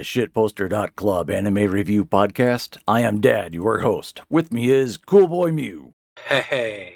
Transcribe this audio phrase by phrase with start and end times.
[0.00, 2.78] Welcome to the shitposter.club anime review podcast.
[2.88, 4.22] I am Dad, your host.
[4.30, 5.92] With me is Cool Boy Mew,
[6.26, 6.94] Hey, hey.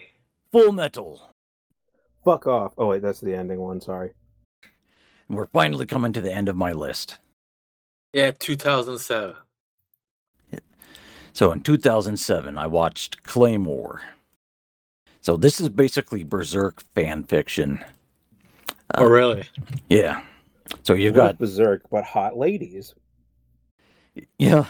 [0.52, 1.30] Full Metal.
[2.24, 2.72] Fuck off.
[2.78, 3.82] Oh wait, that's the ending one.
[3.82, 4.12] Sorry.
[5.28, 7.18] And we're finally coming to the end of my list.
[8.14, 9.36] Yeah, 2007.
[11.34, 14.00] So in 2007, I watched Claymore.
[15.20, 17.84] So this is basically Berserk fan fiction.
[18.94, 19.44] oh, really?
[19.90, 20.22] Yeah.
[20.82, 22.94] So you've got Berserk, but hot ladies.
[24.38, 24.66] yeah.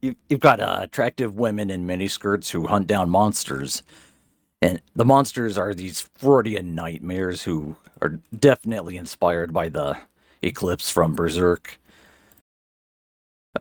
[0.00, 3.82] You, you've got uh, attractive women in miniskirts who hunt down monsters.
[4.60, 9.96] And the monsters are these Freudian nightmares who are definitely inspired by the
[10.42, 11.78] eclipse from Berserk.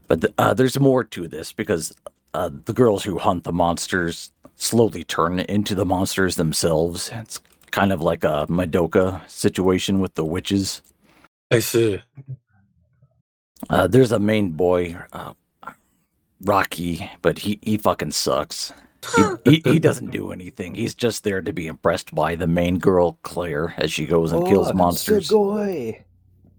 [0.08, 1.94] But th- uh, there's more to this because
[2.33, 7.09] uh, the girls who hunt the monsters slowly turn into the monsters themselves.
[7.14, 7.39] It's
[7.72, 10.81] kind of like a Madoka situation with the witches.
[11.52, 12.02] I see.
[13.69, 15.33] Uh, there's a main boy, uh,
[16.44, 18.73] Rocky, but he, he fucking sucks.
[19.16, 20.75] He, he, he doesn't do anything.
[20.75, 24.45] He's just there to be impressed by the main girl, Claire, as she goes and
[24.47, 25.30] kills monsters.
[25.30, 26.03] Sugoi.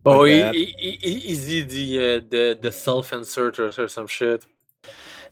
[0.06, 3.72] Oh, Like he, he, he, he- is he the uh, the the self insert or,
[3.78, 4.44] or some shit?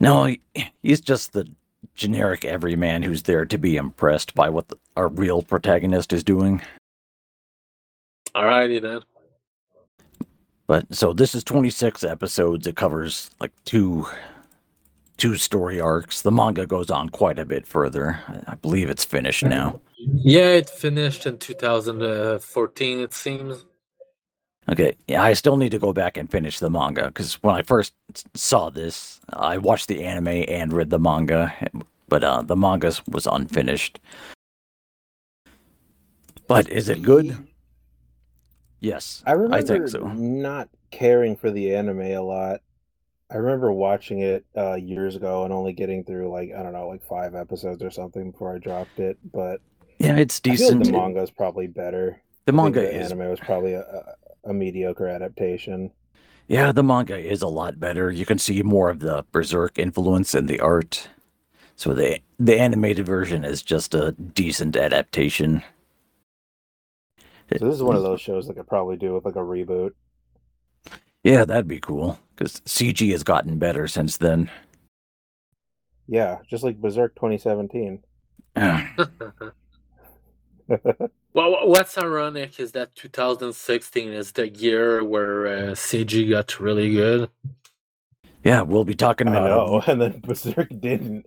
[0.00, 0.40] No, he,
[0.82, 1.46] he's just the
[1.94, 6.62] generic everyman who's there to be impressed by what the, our real protagonist is doing.
[8.34, 9.00] Alrighty then.
[10.72, 12.66] But so this is 26 episodes.
[12.66, 14.06] It covers like two
[15.18, 16.22] two story arcs.
[16.22, 18.18] The manga goes on quite a bit further.
[18.46, 19.82] I- believe it's finished now.
[19.98, 23.66] Yeah, it finished in 2014, it seems.
[24.70, 27.60] Okay, yeah, I still need to go back and finish the manga because when I
[27.60, 27.92] first
[28.32, 31.52] saw this, I watched the anime and read the manga,
[32.08, 34.00] but uh, the manga was unfinished.
[36.48, 37.46] But is it good?
[38.82, 40.12] Yes, I remember I think so.
[40.12, 42.60] not caring for the anime a lot.
[43.30, 46.88] I remember watching it uh, years ago and only getting through like I don't know,
[46.88, 49.18] like five episodes or something before I dropped it.
[49.32, 49.60] But
[49.98, 50.80] Yeah, it's I feel like decent.
[50.80, 52.22] the manga is probably better.
[52.46, 55.92] The manga the is anime was probably a, a, a mediocre adaptation.
[56.48, 58.10] yeah, the manga is a lot better.
[58.10, 61.08] You can see more of the berserk influence in the art.
[61.76, 65.62] So the the animated version is just a decent adaptation.
[67.58, 69.92] So this is one of those shows that could probably do with like a reboot.
[71.24, 74.50] Yeah, that'd be cool because CG has gotten better since then.
[76.08, 78.02] Yeah, just like Berserk 2017.
[81.32, 87.30] well, what's ironic is that 2016 is the year where uh, CG got really good.
[88.44, 89.46] Yeah, we'll be talking I about.
[89.48, 91.26] know, and then Berserk didn't.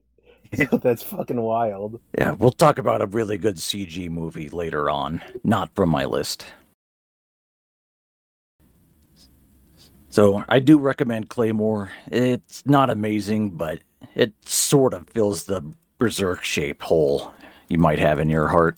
[0.54, 2.00] So that's fucking wild.
[2.18, 5.22] Yeah, we'll talk about a really good CG movie later on.
[5.44, 6.46] Not from my list.
[10.10, 11.92] So I do recommend Claymore.
[12.10, 13.80] It's not amazing, but
[14.16, 15.62] it sort of fills the
[15.98, 17.34] berserk shaped hole
[17.68, 18.78] you might have in your heart.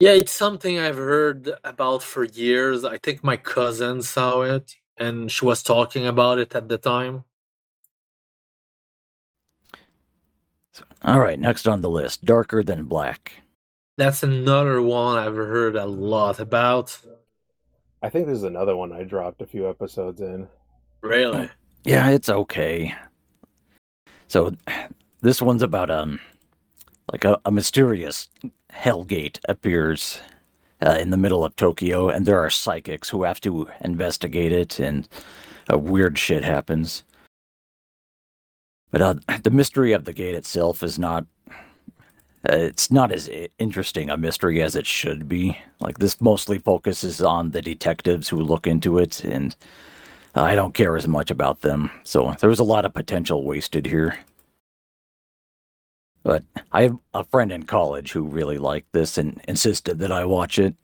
[0.00, 2.84] Yeah, it's something I've heard about for years.
[2.84, 7.24] I think my cousin saw it and she was talking about it at the time.
[11.02, 13.42] All right, next on the list, Darker Than Black.
[13.96, 16.98] That's another one I've heard a lot about.
[18.02, 20.48] I think this is another one I dropped a few episodes in.
[21.00, 21.50] Really?
[21.84, 22.94] Yeah, it's okay.
[24.28, 24.54] So
[25.20, 26.20] this one's about um
[27.12, 28.28] like a, a mysterious
[28.72, 30.20] hellgate appears
[30.84, 34.78] uh, in the middle of Tokyo and there are psychics who have to investigate it
[34.78, 35.08] and
[35.72, 37.02] uh, weird shit happens.
[38.90, 41.26] But uh, the mystery of the gate itself is not
[42.48, 45.58] uh, it's not as interesting a mystery as it should be.
[45.80, 49.54] Like this mostly focuses on the detectives who look into it and
[50.34, 53.86] I don't care as much about them, so there was a lot of potential wasted
[53.86, 54.18] here.
[56.22, 60.24] But I have a friend in college who really liked this and insisted that I
[60.24, 60.74] watch it.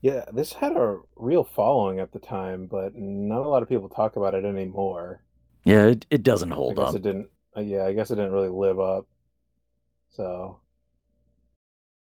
[0.00, 3.88] Yeah, this had a real following at the time, but not a lot of people
[3.88, 5.22] talk about it anymore.
[5.64, 6.94] Yeah, it, it doesn't I hold guess up.
[6.96, 7.28] it didn't.
[7.56, 9.06] uh, Yeah, I guess it didn't really live up.
[10.10, 10.58] So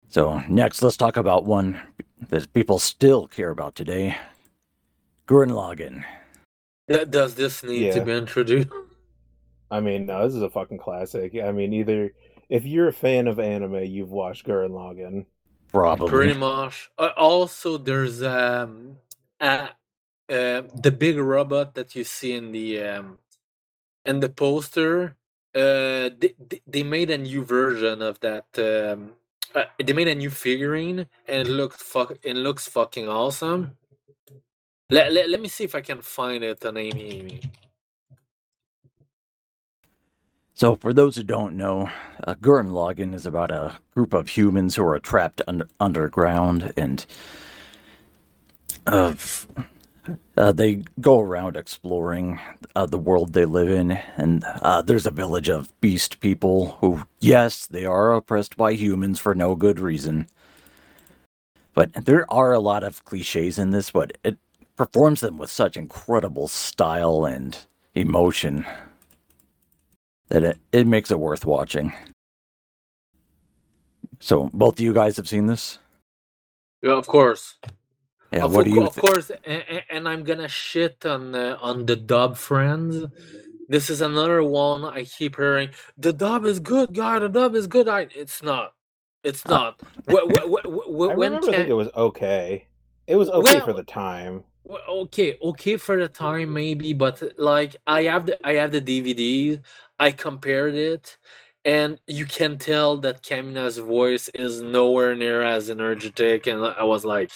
[0.09, 1.81] So next, let's talk about one
[2.29, 4.17] that people still care about today.
[5.27, 6.03] Gurren Lagann.
[6.89, 8.69] Th- Does this need to be introduced?
[9.69, 11.35] I mean, no, this is a fucking classic.
[11.43, 12.11] I mean, either
[12.49, 15.25] if you're a fan of anime, you've watched Gurren Lagann.
[15.73, 16.09] Probably.
[16.09, 16.89] Pretty much.
[16.97, 18.97] Uh, also, there's um,
[19.41, 19.67] uh,
[20.29, 23.17] uh, the big robot that you see in the um,
[24.07, 25.17] in the poster.
[25.55, 28.47] Uh, they, they- made a new version of that.
[28.57, 29.13] Um,
[29.55, 32.13] uh, they made a new figurine, and it looks fuck.
[32.23, 33.77] It looks fucking awesome.
[34.91, 37.43] Let, let, let me see if I can find it on AmiAmi.
[40.55, 41.89] So, for those who don't know,
[42.25, 47.05] uh, Gurren Lagann is about a group of humans who are trapped un- underground, and
[48.87, 49.15] uh,
[50.35, 52.39] uh, they go around exploring
[52.75, 53.91] uh, the world they live in.
[54.17, 59.19] And uh, there's a village of beast people who, yes, they are oppressed by humans
[59.19, 60.27] for no good reason.
[61.73, 64.37] But there are a lot of cliches in this, but it
[64.75, 67.57] performs them with such incredible style and
[67.93, 68.65] emotion
[70.29, 71.93] that it, it makes it worth watching.
[74.19, 75.79] So both of you guys have seen this?
[76.81, 77.55] Yeah, of course.
[78.31, 81.85] Yeah, of, what do you of course, and, and I'm gonna shit on uh, on
[81.87, 83.05] the dub friends.
[83.69, 85.69] This is another one I keep hearing.
[85.97, 87.19] The dub is good, guy.
[87.19, 87.87] The dub is good.
[87.89, 88.07] I.
[88.15, 88.73] It's not.
[89.23, 89.81] It's Uh, not.
[90.09, 92.67] Wh- wh- wh- wh- I when remember can- it was okay.
[93.07, 94.43] It was okay for the time.
[94.89, 99.61] Okay, okay for the time maybe, but like I have the I have the DVD.
[99.99, 101.17] I compared it,
[101.65, 107.05] and you can tell that Kamina's voice is nowhere near as energetic, and I was
[107.05, 107.31] like,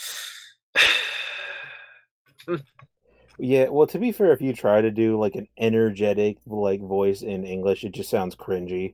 [3.44, 7.23] Yeah, well, to be fair, if you try to do like an energetic like voice
[7.23, 8.94] in English, it just sounds cringy.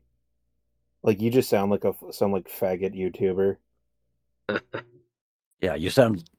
[1.03, 3.57] Like you just sound like a some like faggot YouTuber.
[5.61, 6.29] Yeah, you sound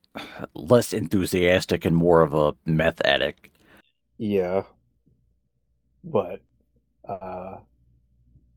[0.55, 3.51] less enthusiastic and more of a meth addict.
[4.17, 4.63] Yeah.
[6.03, 6.41] But
[7.07, 7.57] uh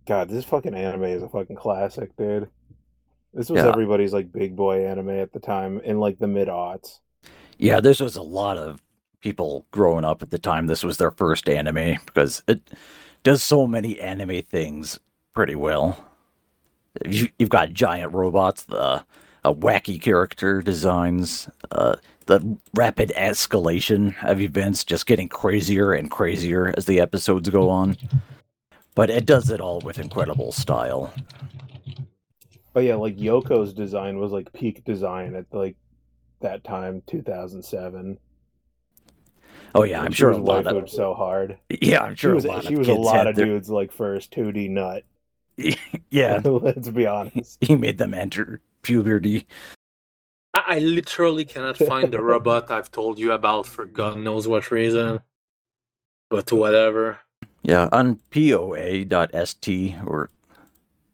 [0.07, 2.49] God, this fucking anime is a fucking classic, dude.
[3.33, 3.69] This was Yeah.
[3.69, 6.99] everybody's like big boy anime at the time in like the mid aughts.
[7.57, 8.81] Yeah, this was a lot of
[9.21, 10.67] people growing up at the time.
[10.67, 12.61] This was their first anime because it
[13.23, 14.99] does so many anime things
[15.33, 16.03] pretty well.
[17.05, 19.05] You, you've got giant robots, the
[19.45, 21.95] uh, wacky character designs, uh,
[22.25, 27.97] the rapid escalation of events just getting crazier and crazier as the episodes go on.
[28.93, 31.13] But it does it all with incredible style.
[32.73, 35.75] But yeah, like Yoko's design was like peak design at like
[36.41, 38.17] that time, 2007.
[39.73, 41.57] Oh yeah, And I'm she sure a lot of waifued so hard.
[41.69, 43.45] yeah, I'm She sure was a lot she of was a lot had of their-
[43.45, 45.03] dudes like first 2D nut.
[46.09, 46.41] yeah.
[46.43, 47.57] Let's be honest.
[47.61, 49.47] He made them enter puberty.
[50.53, 54.71] I, I literally cannot find the robot I've told you about for God knows what
[54.71, 55.19] reason.
[56.29, 57.19] But whatever.
[57.63, 60.29] Yeah, on poa.st or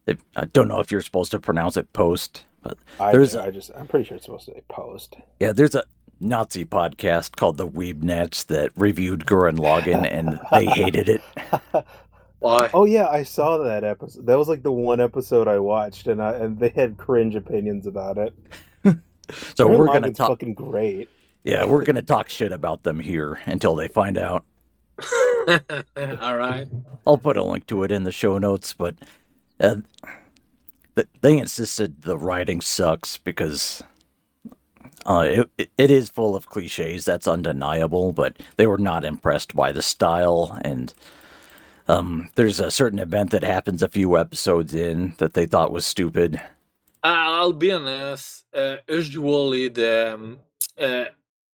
[0.08, 3.48] if, I don't know if you're supposed to pronounce it post, but I, There's I
[3.48, 5.16] a- just I'm pretty sure it's supposed to say post.
[5.40, 5.84] yeah, there's a
[6.20, 11.22] Nazi podcast called the Weeb Nats that reviewed Gurren Lagann and they hated it.
[12.40, 12.70] Why?
[12.74, 14.26] oh yeah, I saw that episode.
[14.26, 17.86] That was like the one episode I watched, and I and they had cringe opinions
[17.88, 18.34] about it.
[19.56, 21.10] So Gurren we're gonna talk fucking great.
[21.44, 24.46] Yeah, we're gonna talk shit about them here until they find out.
[26.22, 26.66] All right.
[27.06, 28.96] I'll put a link to it in the show notes, but
[29.60, 29.78] uh,
[31.22, 33.84] they insisted the writing sucks because
[35.06, 35.26] uh,
[35.58, 37.06] it, it- is full of cliches.
[37.06, 40.58] That's undeniable, but they were not impressed by the style.
[40.64, 40.94] And
[41.88, 45.86] um, there's a certain event that happens a few episodes in that they thought was
[45.86, 46.42] stupid.
[47.04, 48.46] I- I'll be honest.
[48.54, 50.40] Uh, usually, the um,
[50.80, 51.06] uh,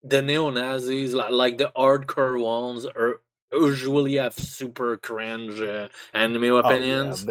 [0.04, 3.22] the neo Nazis, like, like the hardcore ones, are
[3.54, 7.26] usually have super cringe uh, anime Oh, yeah, opinions.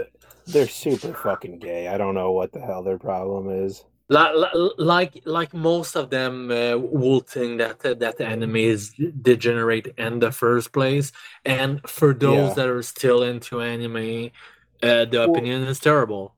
[0.47, 1.89] they're super fucking gay.
[1.89, 3.85] I don't know what the hell their problem is.
[4.09, 4.35] Like,
[4.79, 10.19] like, like most of them uh, will think that uh, that anime is degenerate in
[10.19, 11.13] the first place,
[11.47, 12.55] and for those Yeah.
[12.55, 14.31] that are still into anime,
[14.83, 16.35] uh, the Well- opinion is terrible.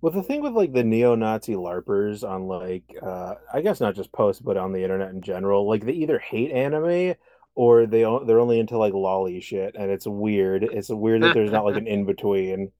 [0.00, 4.12] Well, the thing with like the neo-Nazi larpers on like uh I guess not just
[4.12, 7.16] posts but on the internet in general, like they either hate anime
[7.58, 10.62] or they they're only into like lolly shit and it's weird.
[10.62, 12.70] It's weird that there's not like an in between.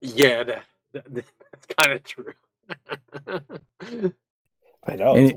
[0.00, 2.32] Yeah, that, that- that's kind of true.
[4.86, 5.34] I know Any- it's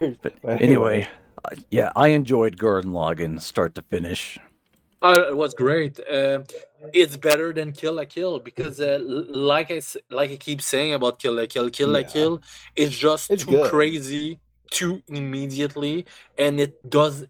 [0.00, 0.18] weird.
[0.22, 1.08] But But anyway,
[1.44, 4.38] uh, yeah, I enjoyed Gurren Lagann start to finish.
[5.00, 5.98] Oh, it was great.
[6.00, 6.40] Uh,
[6.92, 10.94] it's better than Kill la Kill because, uh, like I s- like I keep saying
[10.94, 12.08] about Kill la Kill, Kill la Yeah.
[12.14, 12.42] Kill
[12.74, 13.70] is just It's too good.
[13.70, 16.06] crazy, too immediately,
[16.36, 17.26] and it does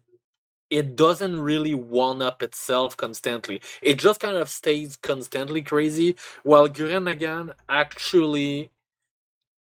[0.71, 3.61] it doesn't really one up itself constantly.
[3.81, 6.17] It just kind of stays constantly crazy.
[6.43, 8.71] While Gurren Lagann actually,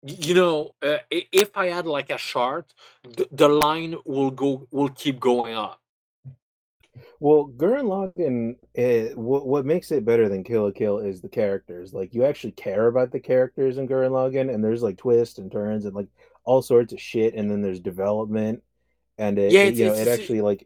[0.03, 4.89] you know, uh, if I had like a chart, the, the line will go will
[4.89, 5.79] keep going up.
[7.19, 11.29] Well, Gurren Lagann, it, what what makes it better than Kill la Kill is the
[11.29, 11.93] characters.
[11.93, 15.51] Like you actually care about the characters in Gurren Lagann, and there's like twists and
[15.51, 16.09] turns and like
[16.47, 18.63] all sorts of shit, and then there's development,
[19.17, 20.65] and it, Yeah, it- you know it actually like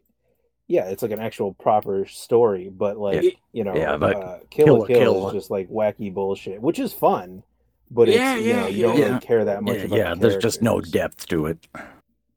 [0.68, 3.30] yeah, it's like an actual proper story, but like Yeah.
[3.52, 6.62] you know, Yeah, but uh, Kill, Kill la Kill, Kill- is just like wacky bullshit,
[6.62, 7.42] which is fun,
[7.90, 9.04] but it's Yeah, you know yeah, you don't yeah.
[9.08, 9.98] really care that much Yeah, about.
[9.98, 11.58] yeah the there's just no depth to it.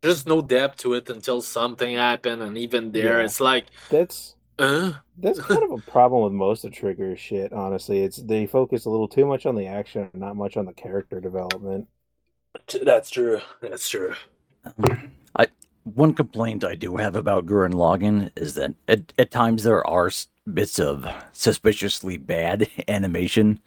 [0.01, 3.25] There's no depth to it until something happened, and even there, Yeah.
[3.25, 7.53] it's like, That's uh, that's kind of a problem with most of Trigger's shit.
[7.53, 10.65] Honestly, it's they focus a little too much on the action, and not much on
[10.65, 11.87] the character development.
[12.83, 13.41] That's true.
[13.61, 14.13] That's true.
[15.35, 15.47] I
[15.83, 20.09] One complaint I do have about Gurren Lagann is that at, at times there are
[20.53, 23.59] bits of suspiciously bad animation,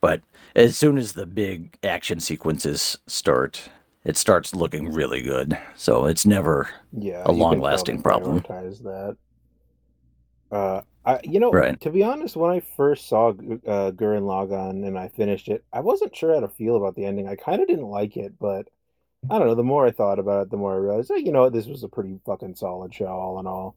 [0.00, 0.22] but
[0.54, 3.68] as soon as the big action sequences start,
[4.04, 5.58] it starts looking really good.
[5.74, 8.42] So it's never Yeah, A you can tell long-lasting problem.
[8.82, 9.16] that.
[10.56, 11.78] Uh, I you know Right.
[11.80, 15.64] to be honest, when I first saw Gu- uh, Gurren Lagann and I finished it,
[15.72, 17.28] I wasn't sure how to feel about the ending.
[17.28, 18.68] I kind of didn't like it, but
[19.30, 19.54] I don't know.
[19.56, 21.82] The more I thought about it, the more I realized, hey, you know this was
[21.84, 23.76] a pretty fucking solid show, all in all.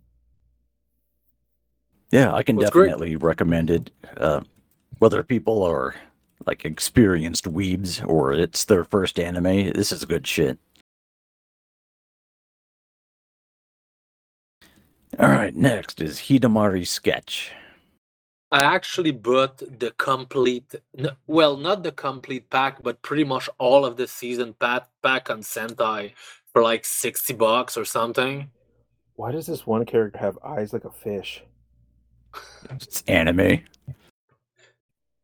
[2.12, 2.88] Yeah, I can Well, it's great.
[2.90, 3.92] definitely recommend it.
[4.18, 4.42] Uh,
[5.00, 5.96] whether people are
[6.46, 10.60] like experienced weebs or it's their first anime, this is good shit.
[15.20, 17.52] All right, next is Hidamari Sketch.
[18.52, 20.74] I actually bought the complete,
[21.28, 25.42] well, not the complete pack, but pretty much all of the season pack pack on
[25.42, 26.14] Sentai
[26.52, 28.50] for like sixty bucks or something.
[29.16, 31.44] Why does this one character have eyes like a fish?
[32.72, 33.60] It's anime.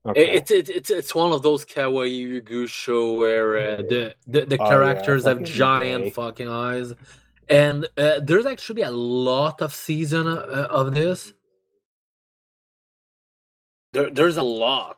[0.08, 0.36] Okay.
[0.36, 4.58] It's it's it's it's one of those kawaii Yugu show where uh, the the, the
[4.60, 6.10] Oh, yeah, characters have giant gay.
[6.12, 6.94] fucking eyes,
[7.50, 11.34] and uh, there's actually a lot of season uh, of this.
[13.94, 14.98] There, there's a lot.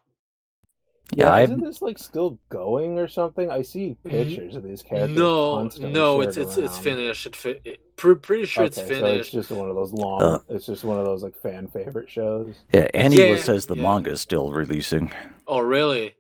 [1.16, 3.50] Yeah, yeah, isn't this like still going or something?
[3.50, 5.18] I see pictures of these characters.
[5.18, 7.26] No, no, it's shared it's it's finished.
[7.26, 9.00] It fi- it, pre- pretty sure it's finished.
[9.00, 10.22] so it's just one of those long.
[10.22, 12.56] Uh, it's just one of those like fan favorite shows.
[12.74, 13.84] Yeah, Annie Yeah, says the yeah.
[13.84, 15.12] manga is still releasing.
[15.48, 16.16] Oh, really?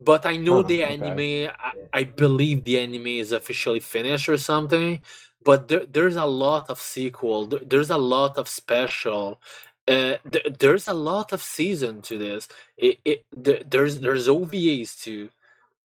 [0.00, 0.94] But I know Huh, the okay.
[0.94, 1.50] anime.
[1.58, 5.00] I, I believe the anime is officially finished or something.
[5.44, 7.46] But there, there's a lot of sequel.
[7.46, 9.40] there- There's a lot of special.
[9.88, 12.48] Uh, th- there's a lot of season to this.
[12.76, 15.30] It, it th- there's there's OVAs too,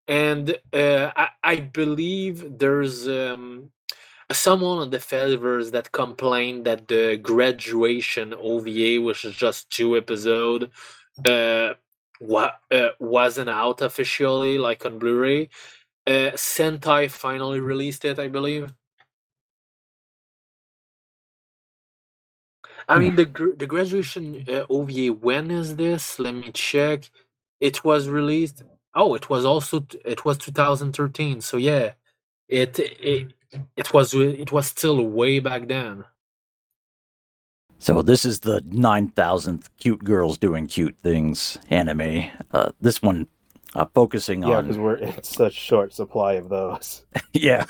[0.08, 3.72] and uh, I I believe there's um
[4.32, 10.72] someone on the Fediverse that complained that the graduation OVA, which is just two episode,
[11.26, 11.74] uh,
[12.22, 15.50] wa- uh, wasn't out officially, like on Blu-ray.
[16.08, 18.74] Uh, Sentai finally released it, I believe.
[22.88, 23.26] I mean, the
[23.58, 25.08] the graduation uh, OVA.
[25.14, 26.20] When is this?
[26.20, 27.10] Let me check.
[27.62, 28.64] It was released.
[28.96, 31.42] Oh, it was also it was 2013.
[31.42, 31.94] So yeah,
[32.50, 33.34] it it
[33.78, 36.06] it was it was still way back then.
[37.80, 42.26] So this is the 9000th cute girls doing cute things anime.
[42.52, 43.28] Uh, this one
[43.76, 47.06] uh, focusing Yeah, on yeah, because we're in such short supply of those.
[47.34, 47.66] yeah.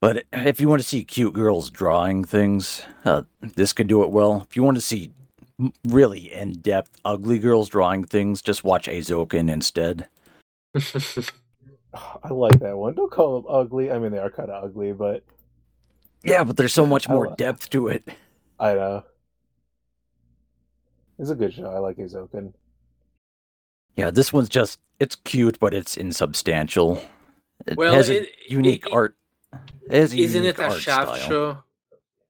[0.00, 4.10] But if you want to see cute girls drawing things, uh, this could do it
[4.10, 4.46] well.
[4.48, 5.10] If you want to see
[5.88, 10.06] really in-depth ugly girls drawing things, just watch Eizouken instead.
[10.74, 12.94] I like that one.
[12.94, 13.90] Don't call them ugly.
[13.90, 15.24] I mean, they are kind of ugly, but
[16.22, 18.06] Yeah, but there's so much more li- depth to it.
[18.60, 19.02] I know.
[21.18, 21.64] It's a good show.
[21.70, 22.52] I like Eizouken.
[23.96, 27.00] Yeah, this one's just it's cute, but it's insubstantial.
[27.66, 29.16] It Well, has a it- unique it- art.
[29.90, 31.16] It Isn't it a Shaft style.
[31.16, 31.64] show?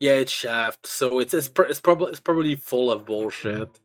[0.00, 0.87] Yeah, it's Shaft.
[0.87, 3.80] So it's it's, pr- it's probably it's probably full of bullshit.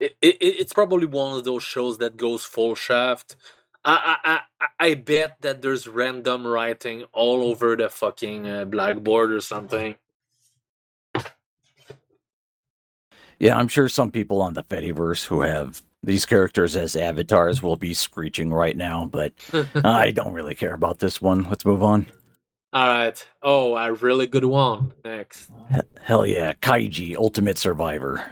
[0.00, 3.36] It, it, it- it's probably one of those shows that goes full Shaft.
[3.84, 9.32] I I I, I bet that there's random writing all over the fucking uh, blackboard
[9.32, 9.96] or something.
[13.38, 17.76] Yeah, I'm sure some people on the Fediverse who have these characters as avatars will
[17.76, 19.32] be screeching right now, but
[19.84, 21.44] I don't really care about this one.
[21.48, 22.06] Let's move on.
[22.72, 23.26] All right.
[23.42, 24.92] Oh, a really good one.
[25.04, 25.50] Next.
[25.72, 28.24] He- Hell yeah, Kaiji Ultimate Survivor.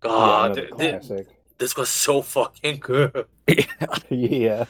[0.00, 1.26] God, yeah, th- th- classic.
[1.58, 3.26] this was so fucking good.
[4.08, 4.64] yeah,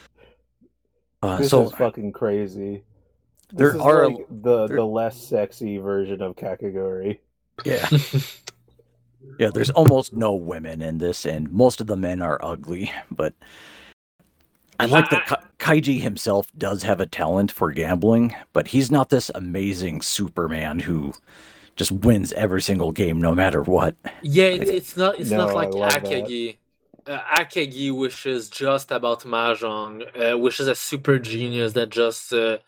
[1.22, 2.84] Uh, this so is fucking crazy.
[3.52, 7.18] There This is are like the there- the less sexy version of Kakegurui.
[7.64, 7.88] yeah,
[9.38, 9.50] yeah.
[9.52, 12.92] There's almost no women in this, and most of the men are ugly.
[13.10, 13.34] But
[14.80, 19.10] I like that Ka- Kaiji himself does have a talent for gambling, but he's not
[19.10, 21.12] this amazing Superman who
[21.74, 23.96] just wins every single game no matter what.
[24.22, 25.18] Yeah, it, it's not.
[25.18, 26.04] It's not like I love that.
[26.04, 26.58] Akagi.
[27.06, 32.32] Uh, Akagi, which is just about mahjong, uh, which is a super genius that just
[32.32, 32.58] uh,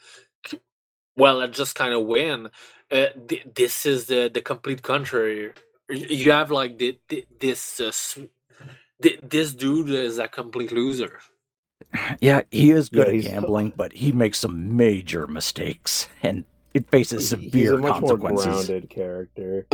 [1.17, 2.49] well, it just kind of win.
[2.91, 5.53] Uh, th- this is the the complete contrary.
[5.91, 8.19] Y- You have like the, the, this uh, s-
[9.23, 11.19] this dude is a complete loser.
[12.21, 16.45] Yeah, he is good Yeah, at gambling, but he makes some major mistakes, and
[16.75, 19.67] it faces He- He's severe a much more grounded character.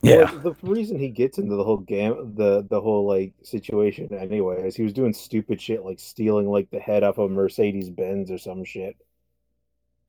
[0.00, 4.08] Yeah, Well, the reason he gets into the whole gam the the whole like situation
[4.14, 7.90] anyway is he was doing stupid shit like stealing like the head off of Mercedes
[7.90, 8.96] Benz or some shit.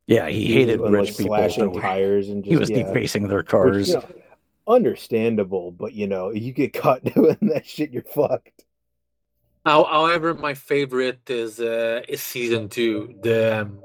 [0.06, 1.36] yeah, he was, hated and, rich like, people.
[1.36, 2.84] slashing so tires and just he was yeah.
[2.84, 3.88] defacing their Which, cars.
[3.90, 4.06] you know,
[4.70, 8.64] understandable, but you know, you get caught doing that shit, you're fucked.
[9.66, 13.80] However, my favorite is uh, is season two, the um,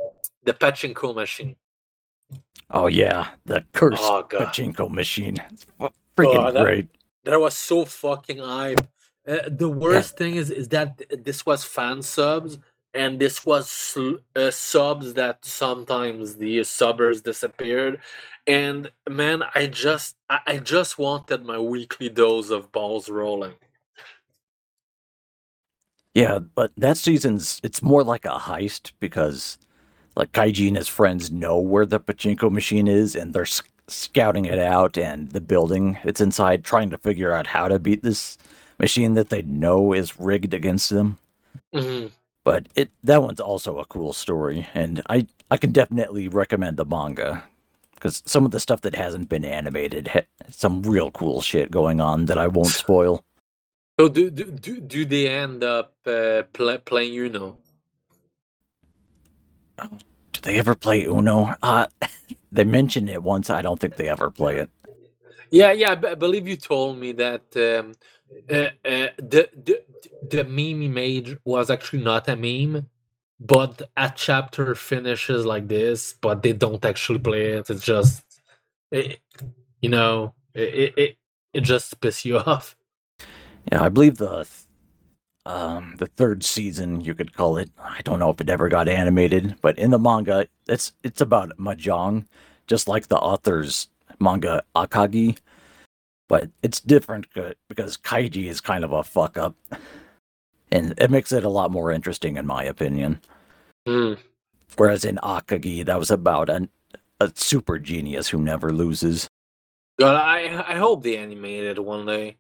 [0.45, 1.57] the pachinko machine.
[2.71, 5.37] Oh yeah, the cursed Oh god, pachinko machine.
[5.53, 5.67] It's
[6.17, 6.89] freaking Oh, that- great.
[7.25, 8.81] that was so fucking hype.
[9.27, 12.59] Uh, the worst thing is is that this was fan subs,
[12.95, 18.01] and this was sl- uh, subs that sometimes the subbers disappeared.
[18.47, 23.55] And man, I just I, just wanted my weekly dose of balls rolling.
[26.15, 29.59] Yeah, but that season's it's more like a heist because
[30.17, 34.45] like Kaiji and his friends know where the pachinko machine is and they're s- scouting
[34.47, 38.39] it out and the building it's inside trying to figure out how to beat this
[38.79, 41.19] machine that they know is rigged against them.
[41.75, 42.13] Mhm.
[42.45, 46.85] But it that one's also a cool story and I I can definitely recommend the
[46.87, 47.45] manga
[47.95, 52.01] because some of the stuff that hasn't been animated ha- some real cool shit going
[52.01, 53.25] on that I won't spoil.
[54.01, 57.59] So do do do, do they end up uh, pla playing Uno?
[60.33, 61.55] Do they ever play Uno?
[61.63, 61.87] Uh,
[62.53, 63.51] they mentioned it once.
[63.51, 64.71] I don't think they ever play it.
[65.51, 65.93] Yeah, yeah.
[65.93, 67.95] I believe you told me that um,
[68.51, 69.83] uh, uh, the the
[70.31, 72.89] the meme he made was actually not a meme,
[73.41, 77.71] but a chapter finishes like this, but they don't actually play it.
[77.71, 78.23] It's just,
[78.91, 79.21] it,
[79.81, 81.17] you know, it, it
[81.53, 82.77] it just pisses you off.
[83.71, 84.49] Yeah, I believe the th-
[85.47, 87.71] um the third season you could call it.
[87.79, 91.57] I don't know if it ever got animated, but in the manga, it's it's about
[91.59, 92.27] mahjong,
[92.67, 95.37] just like the author's manga Akagi.
[96.29, 97.27] But it's different
[97.69, 99.55] because Kaiji is kind of a fuck up,
[100.73, 103.21] and it makes it a lot more interesting, in my opinion.
[103.87, 104.15] Hmm.
[104.77, 106.71] Whereas in Akagi, that was about an,
[107.21, 109.29] a super genius who never loses.
[109.99, 112.37] God, I I hope they animate it one day.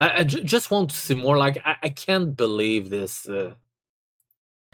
[0.00, 1.36] I, I just want to see more.
[1.36, 3.28] Like I, I can't believe this.
[3.28, 3.54] Uh,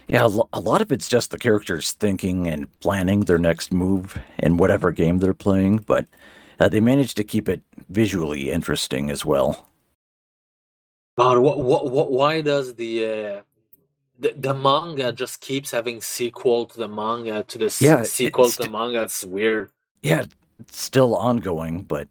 [0.06, 4.56] Yeah, a lot of it's just the characters thinking and planning their next move in
[4.58, 6.06] whatever game they're playing, but
[6.58, 9.68] uh, they managed to keep it visually interesting as well.
[11.16, 13.40] God, what, what, what, why does the, uh,
[14.18, 18.62] the the manga just keeps having sequel to the manga to the Yeah, sequel to
[18.62, 19.02] the manga?
[19.02, 19.70] It's weird.
[20.02, 20.24] Yeah,
[20.60, 22.08] it's still ongoing, but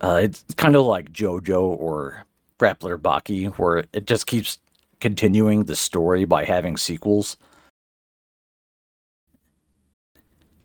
[0.00, 2.24] uh, it's kind of like JoJo or
[2.58, 4.58] Grappler Baki, where it just keeps
[5.00, 7.36] continuing the story by having sequels.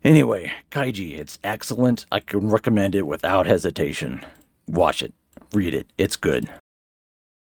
[0.04, 2.06] Anyway, Kaiji, it's excellent.
[2.12, 4.24] I can recommend it without hesitation.
[4.66, 5.12] Watch it,
[5.52, 5.88] read it.
[5.98, 6.48] It's good.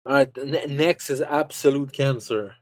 [0.07, 2.55] All right, ne- next is absolute cancer.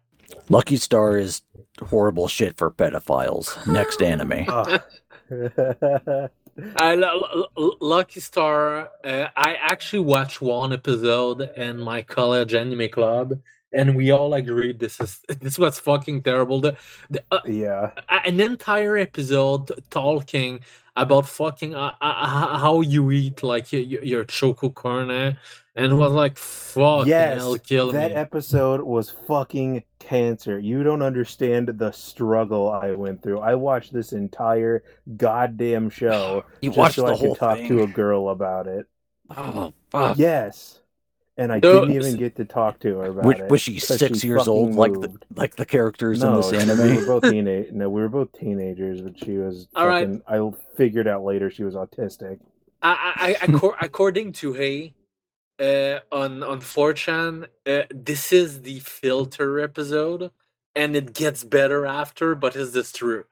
[0.48, 1.42] Lucky Star is
[1.88, 3.66] horrible shit for pedophiles.
[3.66, 4.44] Next anime.
[6.76, 8.90] I Lu- Lu- Lucky Star.
[9.04, 13.38] Uh, I actually watched one episode in my college anime club,
[13.72, 16.60] and we all agreed this is this was fucking terrible.
[16.60, 16.76] The,
[17.10, 17.90] the uh, yeah.
[18.08, 20.60] an entire episode talking
[20.96, 25.38] about fucking uh, uh, how you eat like your, your your choco corn
[25.76, 30.58] and was like fuck Yes, hell kill that me episode was fucking cancer.
[30.58, 33.40] You don't understand the struggle I went through.
[33.40, 34.82] I watched this entire
[35.16, 37.68] goddamn show You just watched so the I whole could talk thing.
[37.68, 38.86] to a girl about it.
[39.36, 40.18] Oh, fuck.
[40.18, 40.77] Yes.
[41.38, 43.48] And I No, didn't even get to talk to her about Was, it.
[43.48, 46.52] was she six she years old, fucking like the like the characters in no, this
[46.74, 47.72] we were both teenage.
[47.72, 49.68] No, we were both teenagers, but she was.
[49.74, 50.10] All right.
[50.10, 50.38] fucking, I
[50.76, 52.40] figured out later she was autistic.
[52.82, 53.46] I, I, I
[53.82, 54.94] according to Hey
[55.60, 60.30] uh, on on 4chan, uh, this is the filter episode,
[60.76, 62.34] and it gets better after.
[62.34, 63.24] But is this true?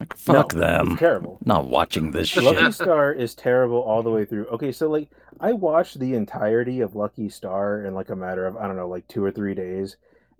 [0.00, 0.92] Like, fuck No, them.
[0.92, 1.38] It's terrible.
[1.44, 2.42] Not watching this shit.
[2.42, 4.46] Lucky Star is terrible all the way through.
[4.46, 8.56] Okay, so like I watched the entirety of Lucky Star in like a matter of
[8.56, 9.96] I don't know, like two or three days,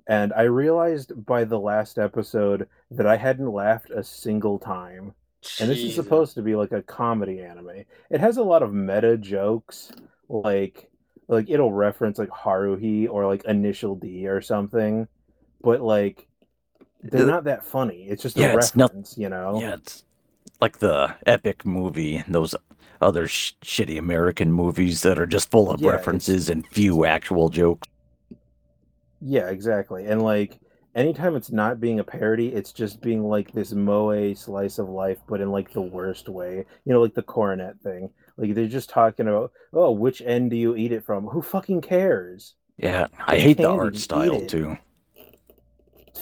[0.06, 5.14] and I realized by the last episode that I hadn't laughed a single time.
[5.58, 7.84] And this is supposed to be like a comedy anime.
[8.10, 9.92] It has a lot of meta jokes,
[10.28, 10.90] like
[11.28, 15.06] like it'll reference like Haruhi or like Initial D or something,
[15.62, 16.26] but like
[17.02, 18.04] they're not that funny.
[18.08, 19.60] It's just a Yeah, it's not- you know.
[19.60, 20.04] Yeah, it's
[20.60, 22.54] like the epic movie, and those
[23.00, 27.48] other sh- shitty American movies that are just full of Yeah, references and few actual
[27.48, 27.88] jokes.
[29.20, 30.06] Yeah, exactly.
[30.06, 30.60] And like
[30.94, 35.18] anytime it's not being a parody, it's just being like this moe slice of life,
[35.28, 36.64] but in like the worst way.
[36.84, 38.10] You know, like the coronet thing.
[38.36, 41.26] Like they're just talking about, oh, which end do you eat it from?
[41.26, 42.54] Who fucking cares?
[42.78, 44.78] Yeah, I hate the art style too.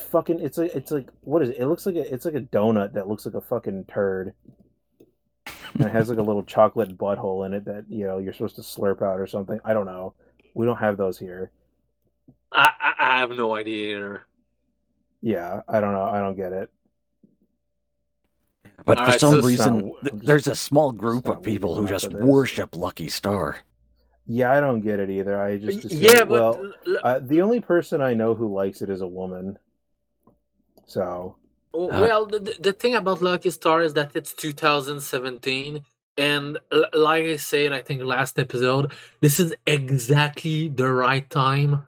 [0.08, 0.40] It's fucking.
[0.40, 1.58] It's like it's like what is it?
[1.58, 4.32] It looks like a it's like a donut that looks like a fucking turd.
[5.74, 8.56] And it has like a little chocolate butthole in it that you know you're supposed
[8.56, 9.60] to slurp out or something.
[9.66, 10.14] I don't know.
[10.54, 11.50] We don't have those here.
[12.50, 14.22] I, I, I have no idea either.
[15.20, 16.04] Yeah, I don't know.
[16.04, 16.70] I don't get it.
[18.86, 21.74] But for Alright, some so reason, not- th- just- there's a small group of people
[21.74, 22.26] who just enough for this.
[22.26, 23.58] worship Lucky Star.
[24.26, 25.38] Yeah, I don't get it either.
[25.38, 28.52] I just assume, yeah, but well, l- l- uh, the only person I know who
[28.54, 29.58] likes it is a woman.
[30.88, 31.36] So
[31.74, 35.84] Uh, well, the, the thing about Lucky Star is that it's 2017,
[36.16, 36.58] and
[36.94, 41.86] like I said, I think last episode, this is exactly the right time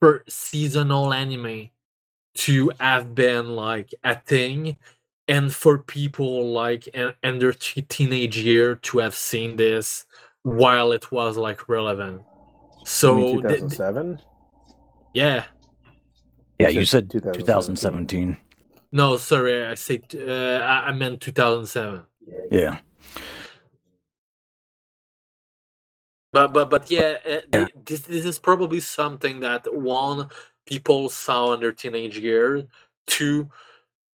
[0.00, 1.70] for seasonal anime
[2.34, 4.76] to have been like a thing,
[5.26, 10.06] and for people like in, in their te- teenage year to have seen this
[10.44, 12.22] while it was like relevant.
[12.84, 14.20] So you th- th- 2007.
[15.12, 15.44] yeah,
[16.58, 17.34] Yeah, You you said said 2017.
[17.34, 18.36] 2017.
[18.92, 22.02] no, sorry, I said uh, I, I meant 2007.
[22.50, 22.78] Yeah.
[26.32, 27.66] But but but yeah, uh, Yeah.
[27.86, 30.28] this this is probably something that one
[30.66, 32.64] people saw in their teenage years.
[33.06, 33.48] Two,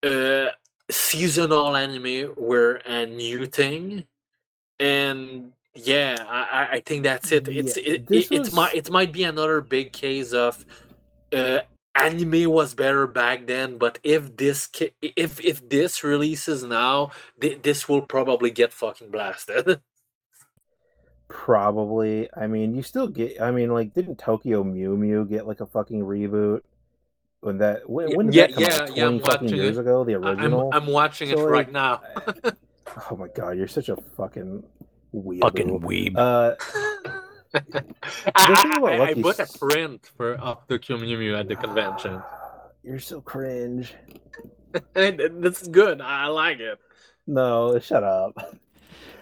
[0.04, 0.48] uh,
[0.90, 4.04] seasonal anime were a new thing,
[4.80, 7.48] and yeah, I I- I think that's it.
[7.48, 10.64] It's Yeah, it, this it, might it might be another big case of.
[11.33, 11.61] Uh,
[11.96, 17.62] anime was better back then but if this ca- if if this releases now th-
[17.62, 19.80] this will probably get fucking blasted
[21.28, 22.28] Probably.
[22.37, 23.40] I mean, you still get.
[23.40, 26.61] I mean, like, didn't Tokyo Mew Mew get like a fucking reboot?
[27.40, 28.96] When that when, when did yeah, that come yeah, out?
[28.96, 29.80] yeah, I'm Twenty fucking watching years it.
[29.80, 30.70] ago, the I- I'm, original.
[30.72, 32.02] I'm watching it So, right now.
[33.11, 34.62] oh my god, you're such a fucking
[35.14, 35.40] weirdo.
[35.40, 36.16] Fucking weeb.
[36.16, 36.54] Uh,
[38.35, 42.21] I, I, I, I bought a print for of the Mew Mew at the convention.
[42.83, 43.95] You're so cringe.
[44.97, 46.01] And That's good.
[46.01, 46.81] I like it.
[47.29, 48.59] No, shut up.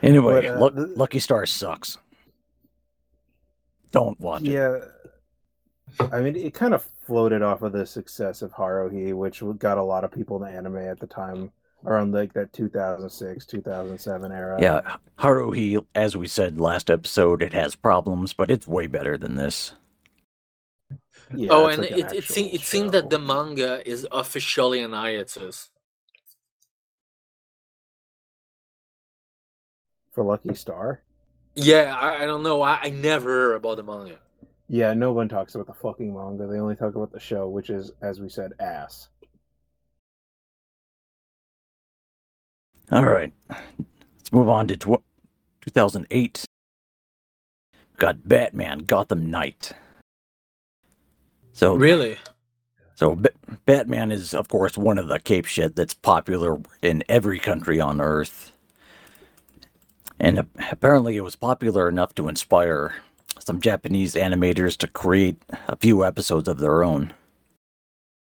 [0.02, 1.98] Anyway, but, uh, Luck- the- Lucky Star sucks.
[3.90, 4.52] Don't watch it.
[4.52, 4.78] Yeah.
[6.10, 9.82] I mean, it kind of floated off of the success of Haruhi, which got a
[9.82, 11.52] lot of people into anime at the time,
[11.84, 14.58] around like that 2006, 2007 era.
[14.60, 19.36] Yeah, Haruhi, as we said last episode, it has problems, but it's way better than
[19.36, 19.72] this.
[21.34, 24.06] Yeah, oh, and like an it, it, actual seems, it seems that the manga is
[24.12, 25.70] officially an hiatus.
[30.12, 31.00] for Lucky Star.
[31.54, 32.62] Yeah, I, I don't know.
[32.62, 34.18] I, I never heard about the manga.
[34.68, 36.46] Yeah, no one talks about the fucking manga.
[36.46, 39.08] They only talk about the show, which is, as we said, ass.
[42.92, 45.02] All right, let's move on to tw-
[45.62, 46.44] 2008.
[47.96, 49.72] Got Batman Gotham Knight.
[51.54, 52.18] So, Really?
[52.94, 53.30] so B-
[53.64, 58.00] Batman is, of course, one of the cape shit that's popular in every country on
[58.00, 58.52] Earth.
[60.20, 62.96] And ap- apparently, it was popular enough to inspire
[63.38, 67.14] some Japanese animators to create a few episodes of their own.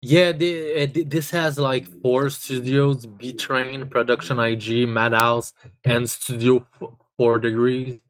[0.04, 5.52] Yeah, the, uh, th- this has like four studios: Bee Train, Production IG, Madhouse,
[5.84, 6.66] and Studio
[7.16, 8.00] Four Degrees.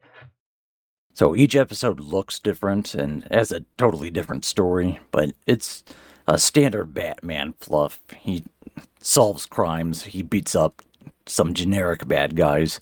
[1.13, 5.83] So each episode looks different and has a totally different story, but it's
[6.27, 7.99] a standard Batman fluff.
[8.19, 8.43] He
[8.99, 10.81] solves crimes, he beats up
[11.27, 12.79] some generic bad guys.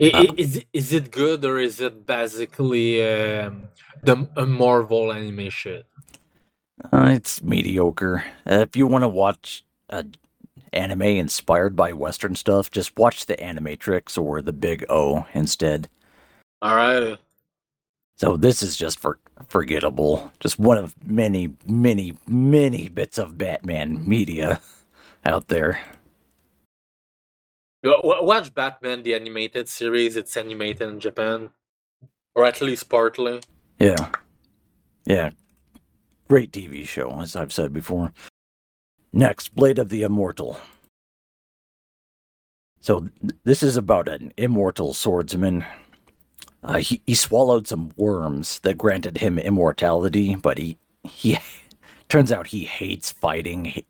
[0.00, 3.64] I- I- Uh, Is it good or is it basically um,
[4.02, 5.12] the a Marvel
[5.50, 5.84] shit?
[6.92, 8.24] Uh, it's mediocre.
[8.50, 10.02] Uh, if you want to watch uh,
[10.72, 15.88] anime inspired by Western stuff, just watch the Animatrix or the Big O instead.
[16.62, 17.18] All right.
[18.16, 20.30] So this is just for forgettable.
[20.40, 24.60] Just one of many, many, many bits of Batman media
[25.24, 25.80] out there.
[27.82, 30.16] Wa- wa- Watch Batman the animated series.
[30.16, 31.48] It's animated in Japan,
[32.34, 33.40] or at least partly.
[33.78, 34.10] Yeah.
[35.06, 35.30] Yeah.
[36.30, 38.12] Great TV show, as I've said before.
[39.12, 40.60] Next, Blade of the Immortal.
[42.80, 43.08] So,
[43.42, 45.64] this is about an immortal swordsman.
[46.62, 51.36] Uh, he, he swallowed some worms that granted him immortality, but he, he
[52.08, 53.82] turns out he hates fighting.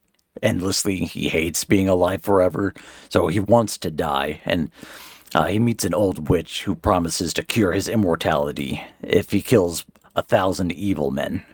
[0.43, 1.01] Endlessly.
[1.05, 2.73] He hates being alive forever,
[3.11, 4.41] so he wants to die.
[4.47, 4.71] And
[5.35, 9.85] uh, he meets an old witch who promises to cure his immortality if he kills
[10.17, 11.45] a thousand evil men.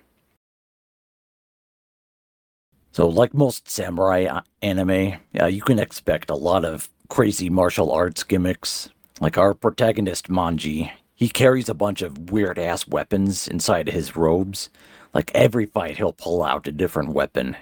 [2.96, 7.92] So, like most samurai uh, anime, uh, you can expect a lot of crazy martial
[7.92, 8.88] arts gimmicks.
[9.20, 14.70] Like our protagonist Manji, he carries a bunch of weird ass weapons inside his robes.
[15.12, 17.54] Like every fight, he'll pull out a different weapon.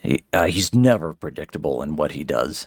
[0.00, 2.66] He, uh, he's never predictable in what he does.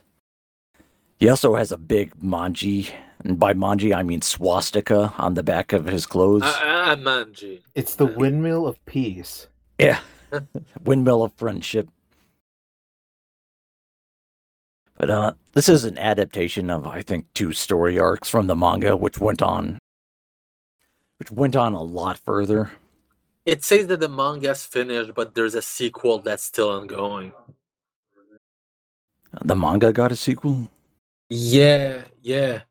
[1.17, 2.91] He also has a big manji,
[3.25, 6.43] and by manji I mean swastika on the back of his clothes.
[6.43, 7.61] Uh, uh, Manji.
[7.73, 9.47] It's the windmill of peace.
[9.79, 10.01] yeah,
[10.83, 11.87] windmill of friendship.
[14.97, 18.95] But uh, this is an adaptation of I think two story arcs from the manga,
[18.95, 19.79] which went on,
[21.17, 22.71] which went on a lot further.
[23.45, 27.31] It says that the manga's finished, but there's a sequel that's still ongoing.
[29.41, 30.69] The manga got a sequel.
[31.29, 32.61] Yeah, yeah.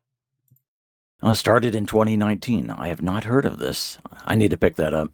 [1.21, 2.69] Uh, started in 2019.
[2.69, 3.97] I have not heard of this.
[4.25, 5.11] I need to pick that up.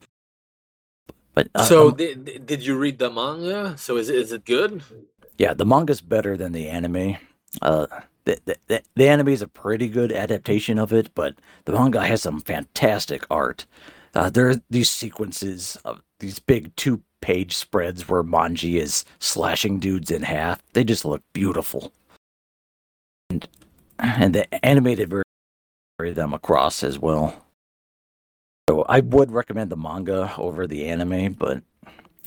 [1.38, 3.78] But uh, so, um, di- di- did you read the manga?
[3.78, 4.82] So, is it, is it good?
[5.38, 7.18] yeah, the manga's better than the anime.
[7.62, 7.86] Uh,
[8.26, 12.04] the, the, the, the anime is a pretty good adaptation of it, but the manga
[12.04, 13.68] has some fantastic art.
[14.16, 19.78] Uh, there are these sequences of these big two page spreads where Manji is slashing
[19.78, 20.64] dudes in half.
[20.74, 21.94] They just look beautiful.
[23.30, 23.48] And,
[24.00, 25.24] and the animated version
[26.00, 27.47] carry them across as well.
[28.70, 31.62] So I would recommend the manga over the anime, but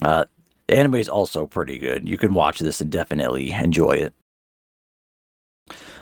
[0.00, 0.24] uh,
[0.66, 2.08] the anime is also pretty good.
[2.08, 4.14] You can watch this and definitely enjoy it.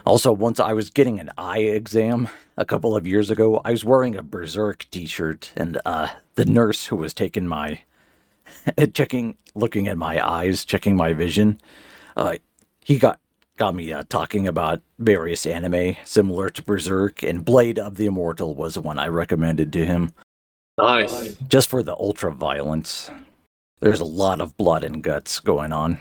[0.07, 3.85] Also, once I was getting an eye exam a couple of years ago, I was
[3.85, 7.83] wearing a Berserk t-shirt, and uh, the nurse who was taking my
[8.95, 11.61] checking, looking at my eyes, checking my vision,
[12.17, 12.37] uh,
[12.81, 13.19] he got
[13.57, 18.55] got me uh, talking about various anime similar to Berserk, and Blade of the Immortal
[18.55, 20.13] was the one I recommended to him
[20.79, 21.35] Nice.
[21.49, 23.11] just for the ultra violence.
[23.81, 25.99] There's a lot of blood and guts going on.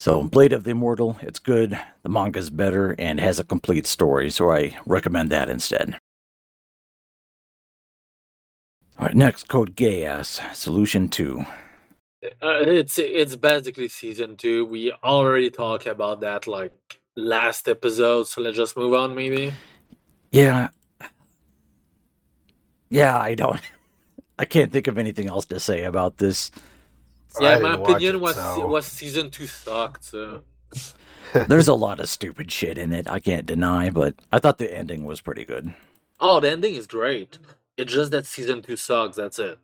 [0.00, 1.78] So, Blade of the Immortal, it's good.
[2.02, 5.98] The manga's better and has a complete story, so I recommend that instead.
[8.98, 11.44] All right, next, Code Geass, Solution 2.
[12.24, 14.64] Uh, it's it's basically season two.
[14.66, 16.72] We already talked about that like
[17.16, 19.52] last episode, so let's just move on, maybe.
[20.32, 20.68] Yeah.
[22.90, 23.60] Yeah, I don't.
[24.38, 26.50] I can't think of anything else to say about this.
[27.40, 30.04] Yeah, I my opinion it, was so- was season two sucked.
[30.04, 30.42] So
[31.48, 34.74] There's a lot of stupid shit in it, I can't deny, but I thought the
[34.74, 35.74] ending was pretty good.
[36.20, 37.38] oh, the ending is great.
[37.76, 39.16] It's just that season two sucks.
[39.16, 39.58] That's it.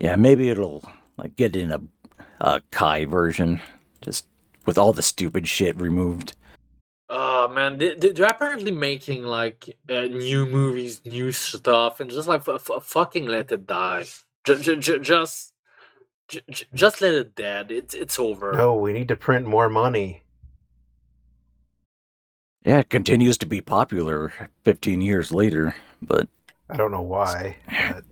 [0.00, 0.82] Yeah, maybe it'll
[1.16, 1.80] like get in a,
[2.40, 3.60] a Kai version,
[4.00, 4.26] just
[4.66, 6.34] with all the stupid shit removed.
[7.14, 12.26] Oh man, they, they- they're apparently making like uh, new movies, new stuff, and just
[12.26, 14.06] like f- f- fucking let it die.
[14.44, 15.52] J- j- j- just,
[16.28, 17.70] j- j- just let it dead.
[17.70, 18.52] It's it's over.
[18.54, 20.22] No, we need to print more money.
[22.64, 24.32] Yeah, it continues to be popular
[24.64, 26.28] 15 years later, but
[26.70, 27.56] I don't know why.
[27.68, 28.04] But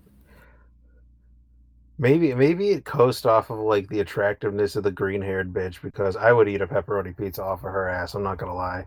[2.00, 6.16] maybe maybe it coast off of like the attractiveness of the green haired bitch because
[6.16, 8.14] I would eat a pepperoni pizza off of her ass.
[8.14, 8.86] I'm not gonna lie.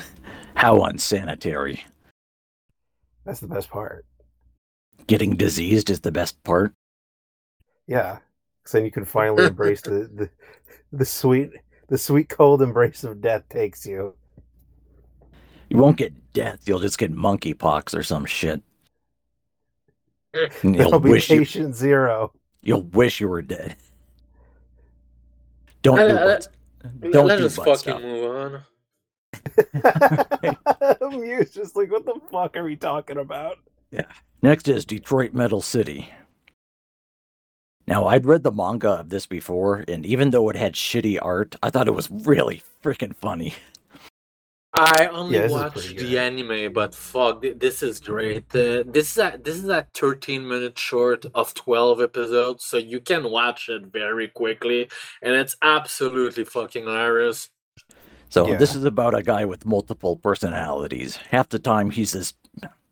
[0.54, 1.84] how unsanitary.
[3.24, 4.06] That's the best part.
[5.06, 6.72] Getting diseased is the best part.
[7.86, 8.18] Yeah,
[8.64, 10.30] 'cause then you can finally embrace the, the
[10.92, 11.50] the sweet
[11.88, 14.14] the sweet cold embrace of death takes you.
[15.68, 18.62] You won't get death, you'll just get monkeypox or some shit.
[20.32, 22.32] That'll You'll be wish you, patient zero.
[22.66, 23.76] You'll wish you were dead.
[25.82, 26.48] Don't do Uh, butt,
[27.12, 28.02] don't let's do just butt fucking stuff.
[28.02, 28.62] move on.
[31.20, 33.58] Mew's just like, what the fuck are we talking about?
[33.90, 34.06] Yeah.
[34.42, 36.10] Next is Detroit Metal City.
[37.86, 41.54] Now, I'd read the manga of this before, and even though it had shitty art,
[41.62, 43.54] I thought it was really freaking funny.
[44.76, 48.54] I only Yeah, watched the anime, but fuck, this is great.
[48.54, 53.00] Uh, this is a this is a thirteen minute short of twelve episodes, so you
[53.00, 54.90] can watch it very quickly,
[55.22, 57.50] and it's absolutely fucking hilarious.
[58.30, 58.56] So, Yeah.
[58.56, 61.16] this is about a guy with multiple personalities.
[61.30, 62.34] Half the time, he's this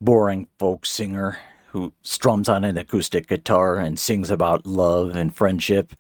[0.01, 5.93] boring folk singer who strums on an acoustic guitar and sings about love and friendship.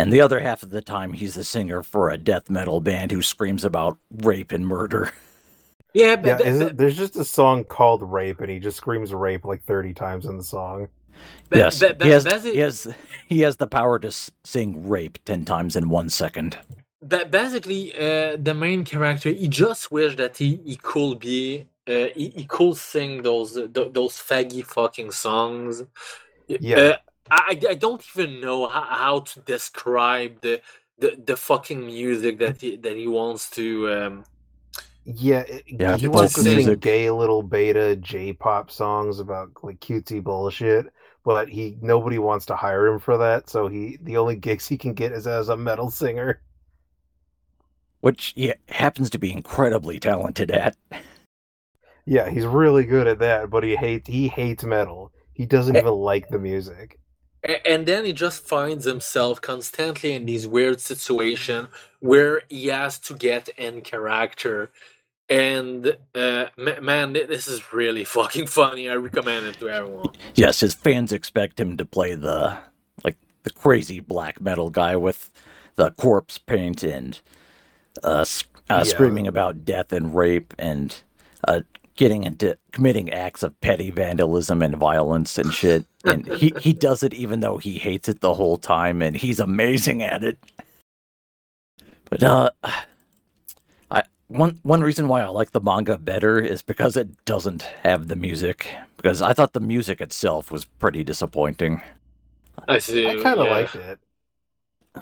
[0.00, 3.10] And the other half of the time, he's the singer for a death metal band
[3.12, 5.12] who screams about rape and murder.
[5.92, 9.12] Yeah, but, Yeah, but- isn't- there's just a song called "Rape," and he just screams
[9.12, 10.86] "rape" like 30 times in the song.
[11.48, 12.94] but- yes, but- but he, has, basi- he has
[13.26, 14.12] he has the power to
[14.44, 16.56] sing "rape" ten times in one second.
[17.02, 22.06] Ba- basically, uh, the main character, he just wished that he, he could be, uh,
[22.14, 25.82] he, he could sing those th- those faggy fucking songs.
[26.46, 26.76] Yeah.
[26.76, 26.96] uh,
[27.30, 30.60] I I don't even know how, how to describe the,
[30.98, 33.92] the the fucking music that he that he wants to.
[33.92, 34.24] Um,
[35.04, 40.22] Yeah, it, Yeah, he wants to sing gay little beta J-pop songs about like cutesy
[40.22, 40.86] bullshit,
[41.24, 43.48] but he nobody wants to hire him for that.
[43.48, 46.42] So he the only gigs he can get is as a metal singer.
[48.00, 50.76] which he happens to be incredibly talented at.
[52.04, 55.12] Yeah, he's really good at that, but he hates he hates metal.
[55.32, 55.78] He doesn't Eh.
[55.78, 56.99] even like the music.
[57.44, 61.68] And then he just finds himself constantly in these weird situation
[62.00, 64.70] where he has to get in character.
[65.28, 68.90] And uh, man this is really fucking funny.
[68.90, 70.14] I recommend it to everyone.
[70.34, 72.58] Yes, his fans expect him to play the
[73.04, 75.30] like the crazy black metal guy with
[75.76, 77.20] the corpse paint and
[78.02, 78.24] uh,
[78.70, 78.84] uh, Yeah.
[78.84, 80.96] screaming about death and rape and
[81.48, 81.60] uh,
[82.00, 85.84] getting into committing acts of petty vandalism and violence and shit.
[86.02, 89.38] And he he does it even though he hates it the whole time, and he's
[89.38, 90.38] amazing at it.
[92.08, 92.50] But uh,
[93.90, 98.08] I one one reason why I like the manga better is because it doesn't have
[98.08, 98.66] the music.
[98.96, 101.82] Because I thought the music itself was pretty disappointing.
[102.66, 103.52] i see I kind of yeah.
[103.52, 103.98] liked it.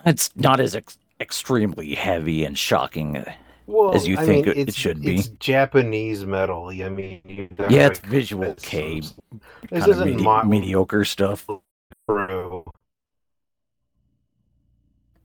[0.05, 3.25] It's not as ex- extremely heavy and shocking.
[3.71, 5.17] Well, As you I think mean, it- it should be.
[5.17, 6.69] It's Japanese metal.
[6.71, 9.13] I mean, you got, Yeah, it's like, visual it's- K, This
[9.71, 11.47] kind isn't medi- mo- mediocre stuff.
[12.09, 12.65] True.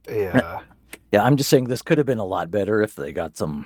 [0.10, 0.60] Yeah.
[1.13, 3.65] Yeah, I'm just saying this could have been a lot better if they got some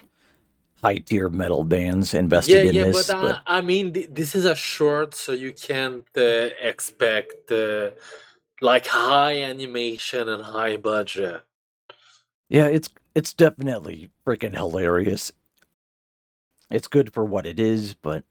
[0.84, 3.08] high tier metal bands yeah invested in yeah this.
[3.08, 7.90] but, uh, i mean th- this is a short so you can't uh, expect uh,
[8.62, 11.42] like high animation and high budget
[12.50, 15.32] yeah, it's it's definitely freaking hilarious.
[16.70, 18.24] It's good for what it is, but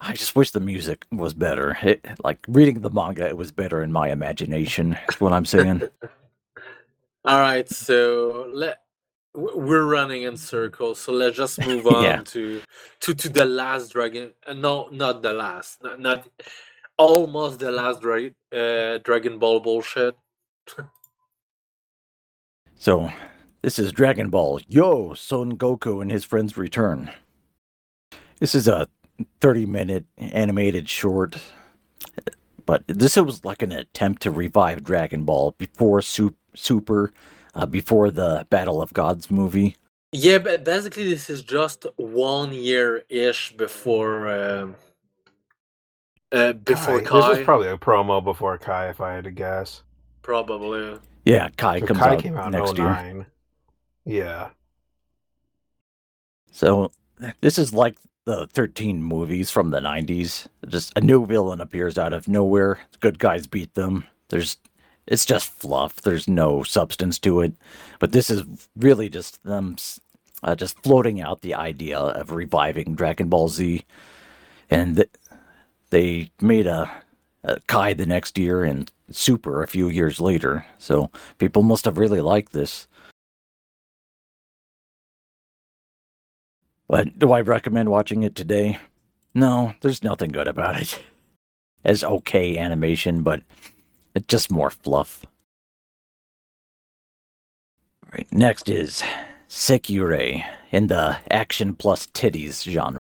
[0.00, 1.76] I just wish the music was better.
[1.82, 4.96] It, like reading the manga, it was better in my imagination.
[5.08, 5.82] Is what I'm saying.
[7.24, 8.78] all right so let
[9.34, 12.22] we're running in circles so let's just move on Yeah.
[12.34, 12.60] to
[12.98, 16.28] to to the last dragon uh, no not the last not, not
[16.98, 20.16] almost the last dra- uh, dragon ball bullshit
[22.76, 23.08] So,
[23.62, 27.10] this is Dragon Ball Yo Son Goku and his friends return.
[28.40, 28.88] This is a
[29.40, 31.36] 30 minute animated short,
[32.66, 37.12] but this was like an attempt to revive Dragon Ball before Super,
[37.54, 39.76] uh, before the Battle of Gods movie.
[40.10, 44.74] yeah but basically this is just one year ish before um
[46.32, 47.04] uh, before Kai.
[47.04, 49.82] kai, This was probably a promo before Kai, if I had to guess.
[50.22, 53.26] probably Yeah, Kai So comes Kai out, came out in next year.
[54.06, 54.14] 09.
[54.14, 54.50] Yeah.
[56.50, 56.92] So,
[57.40, 60.46] this is like the 13 movies from the 90s.
[60.68, 62.80] Just a new villain appears out of nowhere.
[63.00, 64.04] Good guys beat them.
[64.28, 64.56] There's
[65.06, 65.96] it's just fluff.
[65.96, 67.54] There's no substance to it.
[67.98, 68.44] But this is
[68.76, 69.76] really just them
[70.42, 73.84] uh, just floating out the idea of reviving Dragon Ball Z.
[74.70, 75.10] And th-
[75.90, 76.90] they made a,
[77.44, 80.64] a Kai the next year and Super a few years later.
[80.78, 82.86] So people must have really liked this.
[86.88, 88.78] But do I recommend watching it today?
[89.34, 91.02] No, there's nothing good about it.
[91.84, 93.42] It's okay animation, but
[94.14, 95.26] it's just more fluff.
[98.12, 99.02] Right, next is
[99.48, 103.00] Sekirei in the action plus titties genre.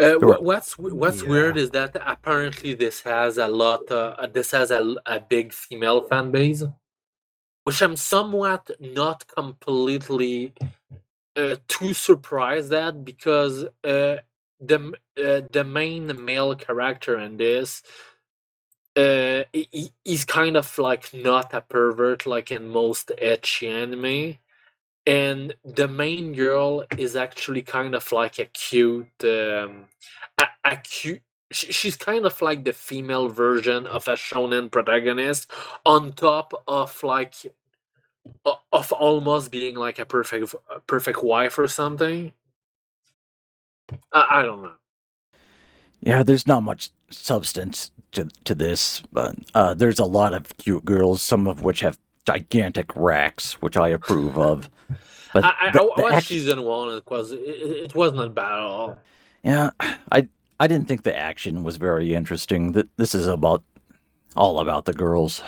[0.00, 1.28] Uh, what's what's Yeah.
[1.28, 3.88] weird is that apparently this has a lot.
[3.88, 6.64] Uh, uh, this has a, a big female fan base,
[7.62, 10.52] which I'm somewhat not completely
[11.36, 14.16] uh, too surprised at because uh,
[14.60, 17.82] the uh, the main male character in this
[18.96, 19.92] uh he,
[20.26, 24.38] kind of like not a pervert like in most etchy anime.
[25.06, 29.86] And the main girl is actually kind of like a cute um
[30.38, 31.22] a, a cute
[31.52, 35.50] sh- she's kind of like the female version of a shonen protagonist
[35.86, 37.34] on top of like
[38.72, 42.32] of almost being like a perfect a perfect wife or something
[44.12, 44.72] i, I don't know
[46.00, 50.84] Yeah, there's not much substance to to this, but uh, there's a lot of cute
[50.84, 51.96] girls, some of which have
[52.26, 54.68] gigantic racks, which I approve of.
[55.32, 56.96] But I, I, the- I watched act- season one.
[56.96, 57.38] It was it,
[57.86, 58.98] it was not bad at all.
[59.44, 59.70] Yeah,
[60.10, 60.26] I
[60.58, 62.72] I didn't think the action was very interesting.
[62.72, 63.62] Th- This is about
[64.34, 65.42] all about the girls.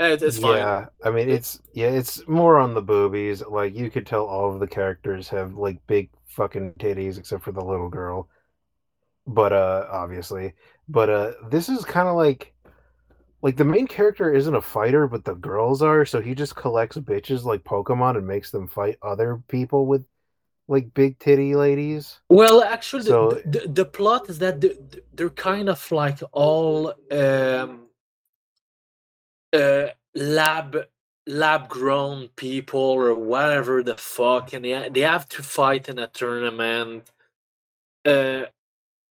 [0.00, 0.56] Yeah, It's, it's fine.
[0.56, 3.42] yeah, I mean it's yeah, it's more on the boobies.
[3.46, 7.52] Like you could tell all of the characters have like big fucking titties except for
[7.52, 8.28] the little girl.
[9.26, 10.54] But uh obviously,
[10.88, 12.54] but uh this is kind of like
[13.42, 16.96] like the main character isn't a fighter, but the girls are, so he just collects
[16.96, 20.04] bitches like Pokemon and makes them fight other people with
[20.68, 22.20] like big titty ladies.
[22.28, 26.18] Well, actually, So- the, the, the plot is that the- the- they're kind of like
[26.32, 27.86] all um,
[29.52, 30.86] uh, lab
[31.26, 36.06] lab grown people or whatever the fuck, and they they have to fight in a
[36.08, 37.10] tournament.
[38.04, 38.44] Uh,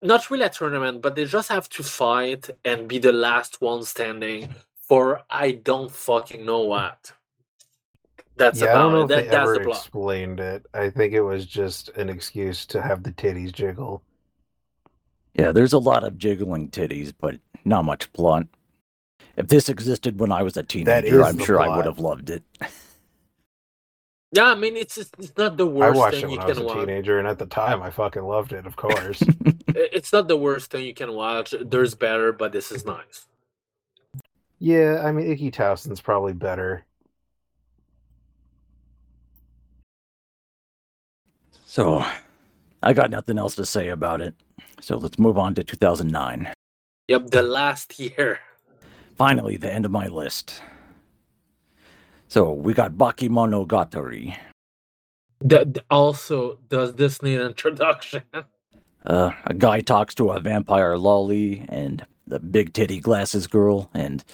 [0.01, 3.83] not really a tournament, but they just have to fight and be the last one
[3.83, 4.49] standing
[4.87, 7.13] for I don't fucking know what.
[8.37, 9.05] That's yeah, I don't know it.
[9.05, 9.77] if That, they that's ever the plot.
[9.81, 10.65] explained it.
[10.73, 14.03] I think it was just an excuse to have the titties jiggle.
[15.35, 18.47] Yeah, there's a lot of jiggling titties, but not much plot.
[19.39, 22.29] If this existed when I was a teenager, I'm the sure I would have loved
[22.29, 22.43] it.
[24.33, 26.45] Yeah, I mean it's it's it's not the I worst watched thing it you when
[26.45, 26.77] I was a watch.
[26.85, 28.67] teenager, and at the time, I fucking loved it.
[28.67, 29.23] Of course.
[29.75, 31.53] It's not the worst thing you can watch.
[31.61, 33.27] There's better, but this is nice.
[34.57, 36.83] yeah, I mean, Ikki Tousen's probably better.
[41.65, 42.03] So,
[42.83, 44.33] I got nothing else to say about it.
[44.81, 46.51] So let's move on to 2009.
[47.07, 48.39] Yep, the last year.
[49.19, 50.61] Finally, the end of my list.
[52.29, 54.37] So we got Bakemonogatari.
[55.41, 58.23] The- also, does this need introduction?
[59.05, 64.25] Uh, a guy talks to a vampire lolly and the big titty glasses girl, and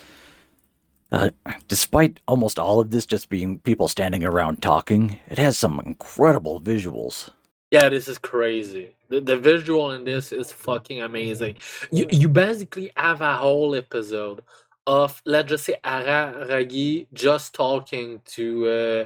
[1.12, 1.30] uh,
[1.68, 6.60] despite almost all of this just being people standing around talking, it has some incredible
[6.60, 7.30] visuals.
[7.70, 8.96] Yeah, this is crazy.
[9.10, 11.58] The, the visual in this is fucking amazing.
[11.92, 14.42] You you basically have a whole episode
[14.88, 19.06] of let's just say Araragi just talking to uh,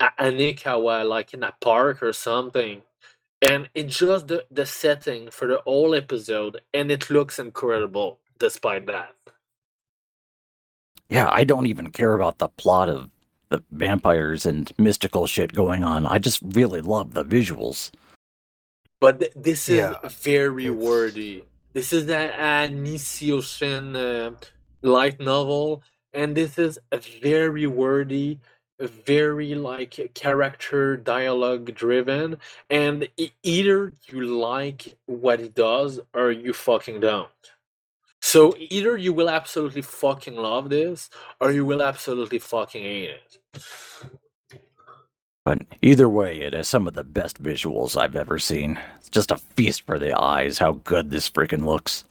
[0.00, 2.82] A- Hanekawa like in a park or something.
[3.42, 8.86] And it's just the, the setting for the whole episode and it looks incredible despite
[8.86, 9.14] that.
[11.08, 13.10] Yeah, I don't even care about the plot of
[13.48, 16.04] the vampires and mystical shit going on.
[16.06, 17.90] I just really love the visuals.
[19.00, 21.44] But th- this is Yeah, very it's- wordy.
[21.72, 24.32] This is a, a Nishio Shin uh,
[24.82, 28.40] light novel, and this is a very wordy,
[28.80, 32.38] very like character dialogue driven.
[32.70, 33.08] And
[33.42, 37.28] either you like what he does or you fucking don't.
[38.20, 41.08] So either you will absolutely fucking love this
[41.40, 43.38] or you will absolutely fucking hate it.
[45.44, 48.78] But either way, it has some of the best visuals I've ever seen.
[48.98, 52.04] It's just a feast for the eyes how good this freaking looks.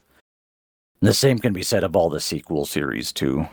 [1.00, 3.46] And the same can be said of all the sequel series, too.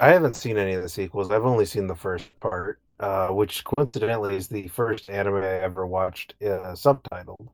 [0.00, 1.30] I haven't seen any of the sequels.
[1.30, 5.86] I've only seen the first part, uh, which coincidentally is the first anime I ever
[5.86, 7.48] watched uh, subtitled.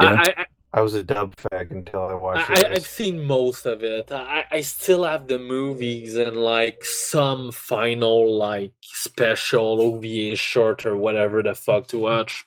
[0.00, 0.12] Yeah.
[0.12, 2.72] I, I, I was a dub fag until I watched I, I- it.
[2.72, 4.12] I've seen most of it.
[4.12, 10.96] I, I still have the movies and like some final like special OVA short or
[10.96, 12.45] whatever the fuck to watch.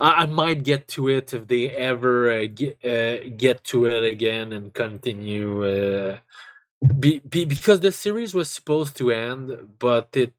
[0.00, 4.04] I, I might get to it if they ever uh, get uh, get to it
[4.04, 5.64] again and continue.
[5.64, 6.18] Uh,
[7.00, 10.32] be, be, because the series was supposed to end, but it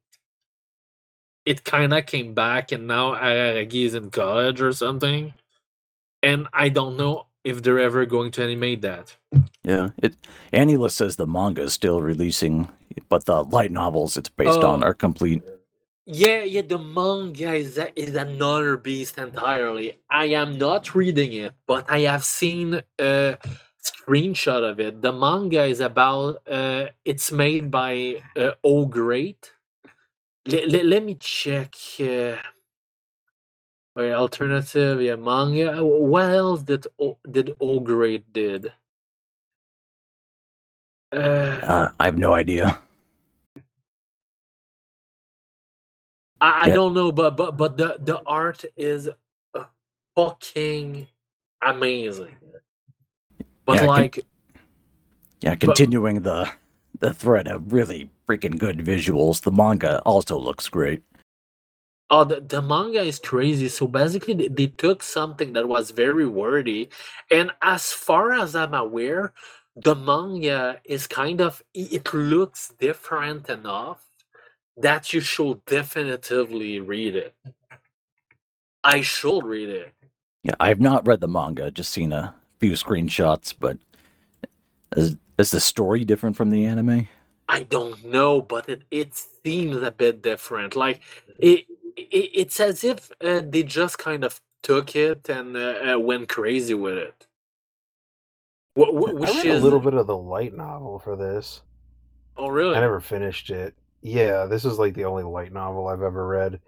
[1.46, 5.34] it kind of came back, and now Araragi is in college or something,
[6.22, 9.16] and I don't know if they're ever going to animate that.
[9.64, 10.16] Yeah, it.
[10.52, 12.68] AniList says the manga is still releasing,
[13.08, 14.86] but the light novels it's based on Oh.
[14.86, 15.42] are complete.
[16.10, 20.00] Yeah, yeah, the manga is is another beast entirely.
[20.10, 23.38] I am not reading it, but I have seen a
[23.82, 25.02] screenshot of it.
[25.02, 29.52] The manga is about uh it's made by uh, O Great.
[30.46, 32.36] Le- le- let me check uh
[33.96, 35.84] wait, alternative yeah manga.
[35.84, 38.72] What else did o- did O Great did?
[41.12, 42.80] Uh, Uh, I have no idea.
[46.40, 49.08] I, I don't know, but but but the the art is
[49.54, 49.64] uh,
[50.16, 51.06] fucking
[51.62, 52.36] amazing.
[53.66, 54.26] But Yeah, like,
[55.40, 56.50] Yeah, continuing the
[56.98, 59.42] the thread of really freaking good visuals.
[59.42, 61.02] The manga also looks great.
[62.10, 63.68] oh, the, the manga is crazy.
[63.68, 66.88] So basically, they, they took something that was very wordy,
[67.30, 69.32] and as far as I'm aware,
[69.76, 74.09] the manga is kind of it looks different enough
[74.78, 77.34] that you should definitively read it.
[78.84, 79.92] I should read it.
[80.44, 83.78] Yeah, I have not read the manga, just seen a few screenshots, but
[84.96, 87.08] is, is the story different from the anime?
[87.48, 89.14] I don't know, but it, it
[89.44, 90.76] seems a bit different.
[90.76, 91.00] Like
[91.38, 91.66] it,
[91.96, 96.28] it it's as if uh, they just kind of took it and uh, uh, went
[96.28, 97.28] crazy with it.
[98.76, 101.62] Wh- wh- I which read is a little bit of the light novel for this.
[102.36, 102.76] oh really?
[102.76, 103.74] I never finished it.
[104.02, 106.60] Yeah, this is like the only light novel I've ever read.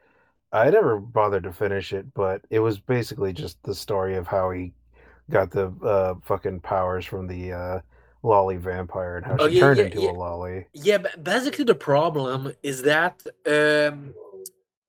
[0.52, 4.50] I never bothered to finish it, but it was basically just the story of how
[4.52, 4.74] he
[5.30, 7.80] got the uh, fucking powers from the uh,
[8.22, 10.10] lolly vampire and how Oh, she yeah, turned yeah, into yeah.
[10.10, 10.68] a lolly.
[10.74, 14.14] Yeah, but basically the problem is that um,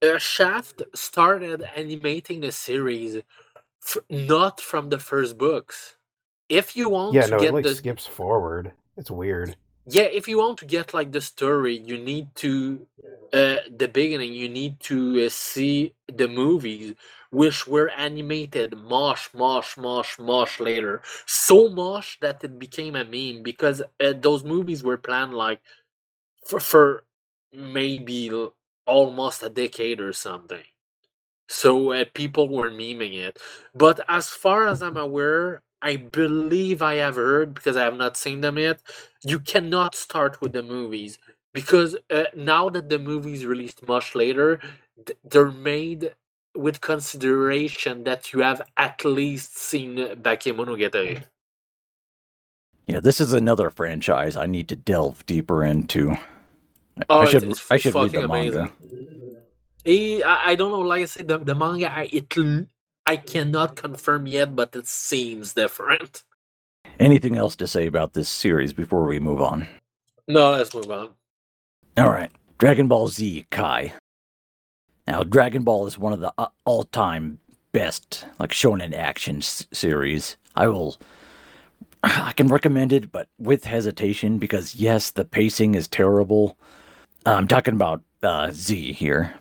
[0.03, 3.17] uh, Shaft started animating the series
[3.85, 5.97] f- not from the first books.
[6.49, 8.73] If you want Yeah, to no, get it like the skips forward.
[8.97, 9.55] It's weird.
[9.85, 12.87] Yeah, if you want to get like the story, you need to
[13.33, 14.33] uh, the beginning.
[14.33, 16.95] You need to uh, see the movies,
[17.31, 21.01] which were animated mosh, mosh, mosh, mosh later.
[21.25, 25.61] So mosh that it became a meme because uh, those movies were planned like
[26.45, 27.03] for, for
[27.53, 28.31] maybe
[28.87, 30.63] almost a decade or something.
[31.49, 33.39] So uh, people were memeing it.
[33.75, 38.17] But as far as I'm aware, I believe I have heard because I have not
[38.17, 38.81] seen them yet.
[39.25, 41.19] You cannot start with the movies
[41.53, 44.61] because uh, now that the movies released much later,
[45.05, 46.15] th- they're made
[46.55, 51.23] with consideration that you have at least seen Bakemonogatari.
[52.87, 56.11] Yeah, this is another franchise I need to delve deeper into.
[56.99, 58.71] I- Oh, I should I should read the manga.
[59.87, 60.81] I, I don't know.
[60.81, 62.29] Like I said, the, the manga, it
[63.05, 66.23] I cannot confirm yet, but it seems different.
[66.99, 69.67] Anything else to say about this series before we move on?
[70.27, 71.09] No, let's move on.
[71.97, 73.93] All right, Dragon Ball Z Kai.
[75.07, 77.39] Now, Dragon Ball is one of the uh, all-time
[77.73, 80.37] best like shonen action s- series.
[80.55, 80.97] I will
[82.03, 86.57] I can recommend it, but with hesitation because yes, the pacing is terrible.
[87.25, 89.33] I'm talking about uh, Z here,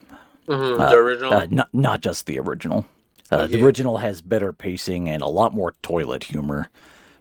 [0.48, 1.34] Mhm, Uh, the original.
[1.34, 2.86] uh, not not just the original.
[3.32, 6.68] Uh, The original has better pacing and a lot more toilet humor,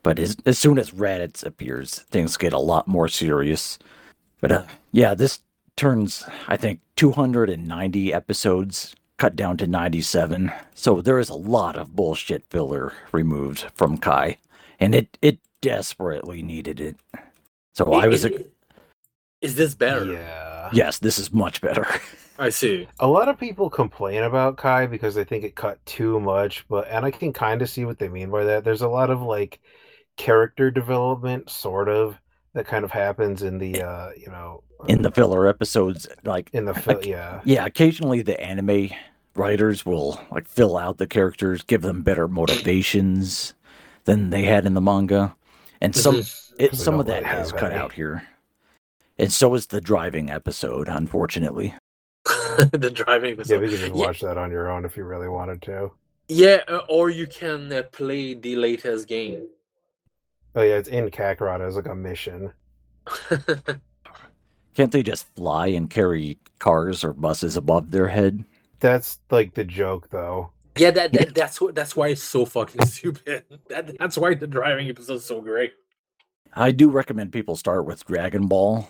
[0.04, 3.80] but as as soon as Raditz appears, things get a lot more serious.
[4.42, 5.40] But uh, yeah, this
[5.78, 10.52] turns I think 290 episodes cut down to 97.
[10.76, 14.38] So there is a lot of bullshit filler removed from Kai,
[14.80, 16.98] and it it desperately needed it.
[17.74, 18.44] So I was Is,
[19.42, 20.06] is this better?
[20.06, 20.70] Yeah.
[20.74, 21.88] yes, this is much better.
[22.42, 22.88] I see.
[23.00, 26.88] A lot of people complain about Kai because they think it cut too much, but
[26.90, 28.64] and I can kind of see what they mean by that.
[28.64, 29.60] There's a lot of like
[30.18, 32.18] character development, sort of,
[32.54, 36.66] that kind of happens in the uh, you know, In the filler episodes, like in
[36.66, 37.42] the fil- yeah.
[37.46, 38.90] Yeah, occasionally the anime
[39.36, 43.54] writers will like fill out the characters, give them better motivations
[44.06, 45.36] than they had in the manga,
[45.80, 46.54] and some Mhm.
[46.58, 47.80] it, some of that has cut any.
[47.80, 48.28] out here,
[49.20, 50.88] and so is the driving episode.
[50.90, 51.76] Unfortunately,
[52.72, 54.06] the driving was Yeah, you can just Yeah.
[54.06, 55.92] watch that on your own if you really wanted to.
[56.28, 59.48] yeah, uh, or you can uh, play the latest game.
[60.56, 62.52] Oh yeah, it's in Kakarot as like a mission.
[64.76, 68.46] can't they just fly and carry cars or buses above their head?
[68.80, 70.52] That's like the joke though.
[70.78, 73.44] yeah, that, that that's what that's why it's so fucking stupid.
[73.70, 75.74] That that's why the driving episode is so great.
[76.54, 78.90] I do recommend people start with Dragon Ball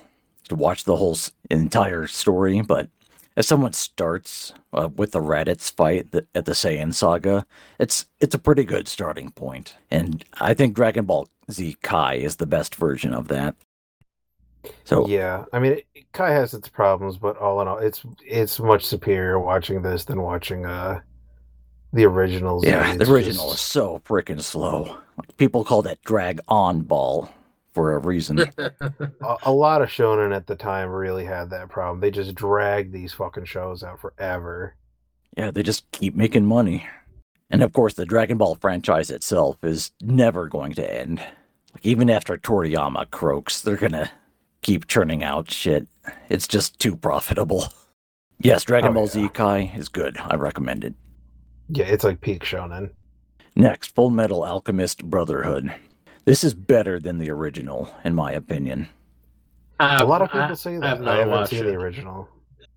[0.49, 1.17] to watch the whole
[1.49, 2.89] entire story, but
[3.35, 7.45] if someone starts uh, with the Raditz fight th- at the Saiyan saga,
[7.79, 12.37] it's it's a pretty good starting point, and I think Dragon Ball Z Kai is
[12.37, 13.55] the best version of that.
[14.83, 18.59] So Yeah, I mean, it, Kai has its problems, but all in all, it's it's
[18.59, 20.99] much superior watching this than watching uh
[21.93, 22.65] the originals.
[22.65, 24.97] yeah, the original is so freaking slow.
[25.37, 27.29] People call that drag on ball
[27.73, 28.39] for a reason.
[28.57, 31.99] a, a lot of shonen at the time really had that problem.
[31.99, 34.75] They just dragged these fucking shows out forever.
[35.37, 36.85] Yeah, they just keep making money.
[37.49, 41.19] And of course, the Dragon Ball franchise itself is never going to end.
[41.73, 44.11] Like, even after Toriyama croaks, they're gonna
[44.61, 45.87] keep churning out shit.
[46.29, 47.65] It's just too profitable.
[48.43, 49.09] Yes, Dragon Oh, Ball yeah.
[49.11, 50.17] Z Kai is good.
[50.17, 50.95] I recommend it.
[51.69, 52.89] Yeah, it's like peak shonen.
[53.55, 55.71] Next, Full Metal Alchemist Brotherhood.
[56.25, 58.89] This is better than the original, in my opinion.
[59.79, 60.97] A lot of I- people say I that.
[60.97, 61.63] have I haven't seen it.
[61.63, 62.29] the original.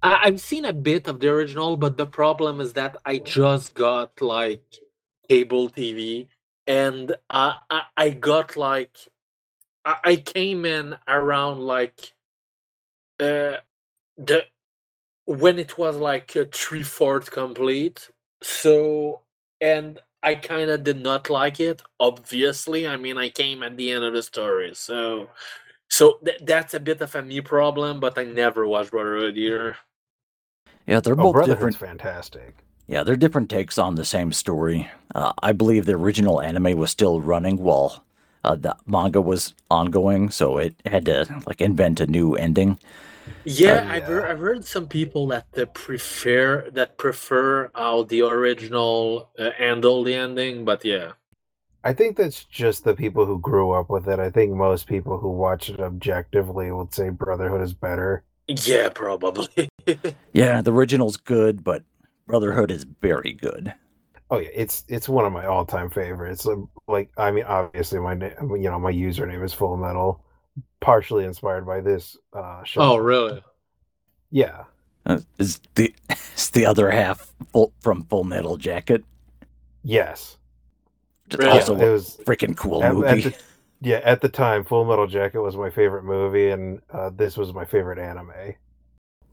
[0.03, 3.75] I, I've seen a bit of the original, but the problem is that I just
[3.75, 4.63] got like
[5.29, 6.29] cable TV,
[6.67, 8.97] and I I, I got like
[9.85, 12.13] I, I came in around like
[13.21, 13.57] uh
[14.17, 14.45] the
[15.27, 18.09] when it was like a three fourth complete.
[18.43, 19.21] So
[19.61, 21.83] and I kind of did not like it.
[22.01, 25.31] Obviously, I mean I came at the end of the story, so
[25.91, 28.01] so th- that's a bit of a me problem.
[28.01, 29.77] But I never watched Brotherhood either.
[30.87, 31.77] Yeah, they're Oh, both Brotherhood's different.
[31.77, 32.57] fantastic.
[32.89, 34.91] Yeah, they're different takes on the same story.
[35.15, 38.05] Uh, I believe the original anime was still running while
[38.45, 42.79] uh, the manga was ongoing, so it had to like invent a new ending.
[43.45, 44.25] Yeah, Uh, I've, heard.
[44.31, 50.65] I've heard some people that prefer that prefer how the original uh, handle the ending,
[50.65, 51.13] but yeah.
[51.85, 54.19] I think that's just the people who grew up with it.
[54.19, 58.25] I think most people who watch it objectively would say Brotherhood is better.
[58.49, 59.69] Yeah, probably.
[60.33, 61.83] Yeah, the original's good, but
[62.27, 63.75] Brotherhood is very good.
[64.31, 66.47] Oh yeah, it's it's one of my all time favorites.
[66.47, 70.25] Um, Like I mean, obviously my na- you know my username is Full Metal,
[70.81, 72.81] partially inspired by this uh, show.
[72.81, 73.43] oh, really?
[74.31, 74.65] Yeah,
[75.07, 75.95] Uh, is the
[76.37, 79.05] is the other half full, from Full Metal Jacket?
[79.83, 80.37] yes.
[81.39, 81.49] Really?
[81.51, 83.21] also it was freaking cool at, at movie.
[83.23, 83.35] the,
[83.81, 84.63] yeah at the time.
[84.65, 88.31] Full Metal Jacket was my favorite movie, and uh, this was my favorite anime.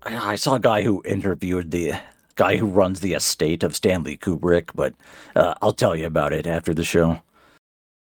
[0.03, 1.93] I I saw a guy who interviewed the
[2.35, 4.93] guy who runs the estate of Stanley Kubrick, but
[5.35, 7.21] uh, I'll tell you about it after the show.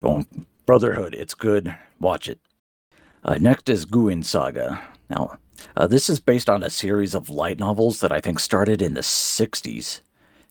[0.01, 0.25] Well,
[0.65, 1.75] Brotherhood, it's good.
[1.99, 2.39] Watch it.
[3.23, 4.81] Uh, next is Guin Saga.
[5.09, 5.37] Now,
[5.75, 8.93] uh, this is based on a series of light novels that I think started in
[8.93, 10.01] the 60s.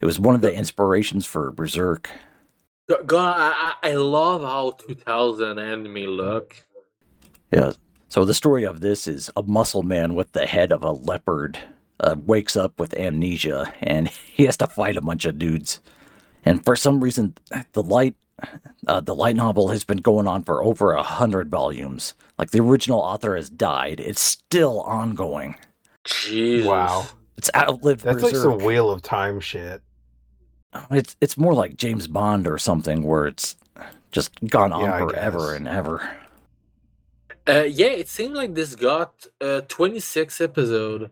[0.01, 2.11] It was one of the inspirations for Berserk.
[3.07, 6.64] God, I, I love how 2000 anime look.
[7.53, 7.73] Yeah.
[8.09, 11.59] So the story of this is a muscle man with the head of a leopard
[12.01, 15.81] uh, wakes up with amnesia and he has to fight a bunch of dudes.
[16.45, 17.35] And for some reason,
[17.73, 18.14] the light,
[18.87, 22.14] uh, the light novel has been going on for over a hundred volumes.
[22.39, 25.57] Like the original author has died, it's still ongoing.
[26.05, 26.64] Jesus.
[26.64, 28.36] Wow, It's outlived that's like Berserk.
[28.36, 29.82] some Wheel of Time shit.
[30.91, 33.57] It's it's more like James Bond or something where it's
[34.12, 36.09] just gone on Yeah, forever and ever.
[37.49, 41.11] Uh, yeah, it seemed like this got uh, 26 episode,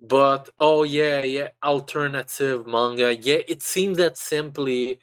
[0.00, 3.16] but oh yeah, yeah, alternative manga.
[3.16, 5.00] Yeah, it seems that simply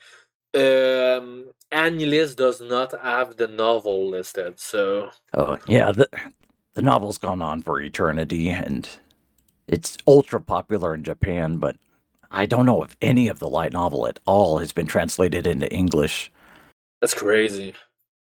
[0.55, 4.59] um AniList does not have the novel listed.
[4.59, 6.09] So Oh yeah, the
[6.73, 8.87] the novel's gone on for eternity, and
[9.67, 11.57] it's ultra popular in Japan.
[11.57, 11.77] But
[12.31, 15.71] I don't know if any of the light novel at all has been translated into
[15.73, 16.31] English.
[17.01, 17.75] that's crazy.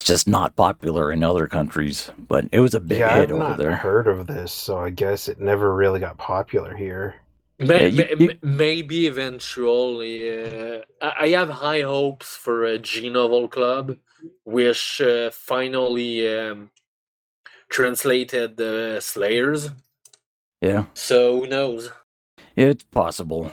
[0.01, 2.11] It's just not popular in other countries.
[2.19, 3.77] But it was a big yeah, hit I've over not there.
[3.77, 7.17] heard of this, so I guess it never really got popular here.
[7.59, 10.31] May, you- may- you- maybe eventually.
[10.31, 13.97] Uh, I, I have high hopes for a J-Novel Club,
[14.45, 16.71] which uh, finally um,
[17.69, 19.71] translated the Slayers.
[20.61, 21.91] Yeah, So who knows?
[22.57, 23.53] it's possible.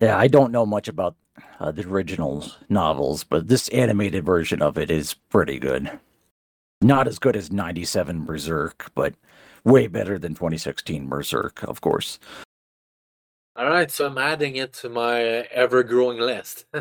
[0.00, 1.16] Yeah, I don't know much about
[1.58, 5.90] uh, the original novels, but this animated version of it is pretty good.
[6.82, 9.14] Not as good as 97 Berserk, but
[9.64, 12.18] way better than 2016 Berserk, of course.
[13.56, 16.64] All right, so I'm adding it to my uh, ever-growing list.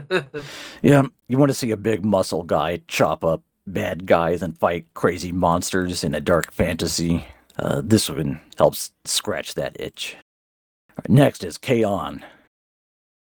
[0.82, 4.86] Yeah, you want to see a big muscle guy chop up bad guys and fight
[4.96, 7.26] crazy monsters in a dark fantasy.
[7.58, 10.18] Uh, this one helps scratch that itch.
[10.98, 12.24] Right, next is K-On!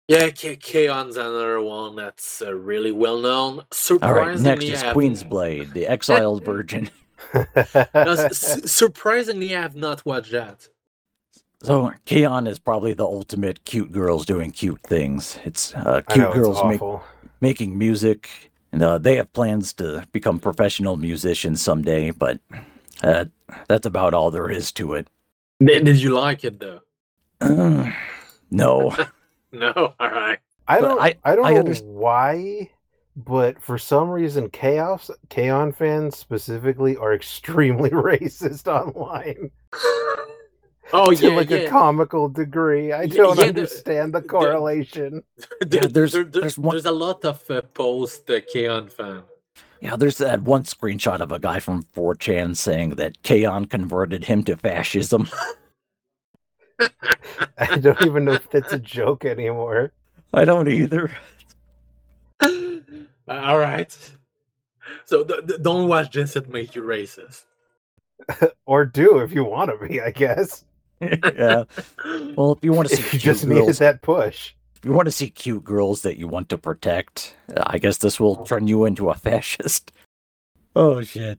[0.09, 3.65] yeah, K- K-On's another one that's uh, really well known.
[4.03, 6.91] All right, next is have- Queen's Blade, the exiled virgin.
[7.35, 10.69] No, s- surprisingly, I have not watched that.
[11.63, 12.47] So K-On!
[12.47, 15.39] is probably the ultimate cute girls doing cute things.
[15.45, 16.81] It's uh, cute know, it's girls make,
[17.41, 18.29] making music,
[18.73, 22.13] and uh, they have plans to become professional musicians someday.
[22.13, 22.39] But
[23.03, 23.25] uh,
[23.67, 25.09] that's about all there is to it.
[25.61, 26.81] Did, did you like it though?
[28.51, 28.97] No.
[29.51, 30.39] No, all right.
[30.69, 31.01] I don't.
[31.01, 32.69] I- I, don't I know underst- why,
[33.17, 39.51] but for some reason, Chaos K-On fans specifically are extremely racist online
[40.93, 42.93] Oh to yeah, like a comical degree.
[42.93, 45.23] I Yeah, don't yeah, understand the, correlation.
[45.61, 49.23] There- there's- there- there- there's one- there's a lot of uh, post uh, K-On fan.
[49.81, 53.67] Yeah, there's that one screenshot of a guy from 4chan saying that K-On!
[53.67, 55.29] converted him to fascism.
[57.59, 59.93] I don't even know if that's a joke anymore.
[60.33, 61.11] I don't either.
[62.41, 62.81] Uh,
[63.29, 63.95] all right.
[65.05, 67.45] So th- th- don't watch this; it make you racist.
[68.65, 70.65] Or do if you want to be, I guess.
[71.37, 71.65] yeah.
[72.37, 74.55] Well, if you want to see you cute just needed girls, that push.
[74.77, 78.19] if you want to see cute girls that you want to protect, I guess this
[78.19, 79.93] will turn you into a fascist.
[80.75, 81.39] Oh shit.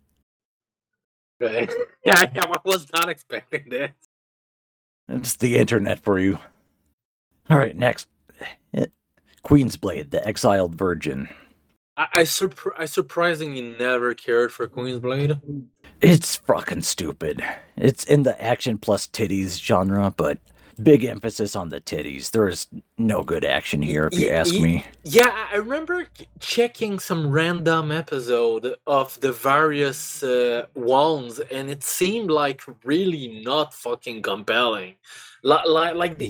[1.39, 1.71] Right.
[2.03, 3.91] Yeah, yeah, I was not expecting this.
[5.07, 6.37] It's the internet for you.
[7.49, 8.07] All right, next.
[8.73, 8.85] Eh,
[9.43, 11.29] Queen's Blade, the Exiled Virgin.
[11.99, 15.37] I, I, surpri- I surprisingly never cared for Queen's Blade.
[16.01, 17.43] It's fucking stupid.
[17.75, 20.37] It's in the action plus titties genre, but
[20.81, 22.31] big emphasis on the titties.
[22.31, 24.85] There is no good action here, if you ask me.
[25.03, 26.07] Yeah, I remember
[26.39, 33.73] checking some random episode of the various uh, ones, and it seemed like really not
[33.73, 34.95] fucking compelling.
[35.43, 36.27] Like, like, like the,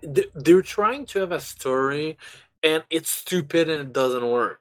[0.00, 2.16] the- the- they're trying to have a story,
[2.62, 4.60] and it's stupid and it doesn't work.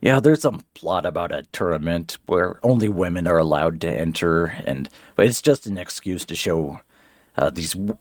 [0.00, 4.88] Yeah, there's some plot about a tournament where only women are allowed to enter, and
[5.16, 6.80] but it's just an excuse to show
[7.36, 7.98] uh, these w-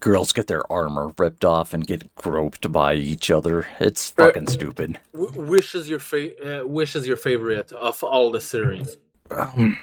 [0.00, 3.66] girls get their armor ripped off and get groped by each other.
[3.80, 4.98] It's Uh, fucking stupid.
[5.12, 8.96] Wh- Which is your fa- uh, which is your favorite of all the series?
[9.30, 9.78] Um,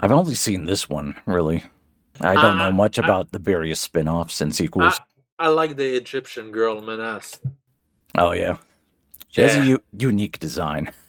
[0.00, 1.64] I've only seen this one, really.
[2.20, 5.00] I don't know Uh, much I- about the various spin-offs and sequels.
[5.38, 7.40] I like the Egyptian girl Menace.
[8.16, 8.56] oh yeah,
[9.28, 10.90] she has a unique design.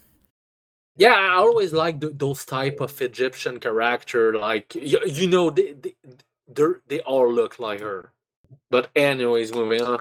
[0.97, 4.37] Yeah, I always like those type of Egyptian character.
[4.37, 5.95] Like you, you know, they they
[6.53, 8.11] they're- all look like her.
[8.69, 9.99] But anyways, moving on.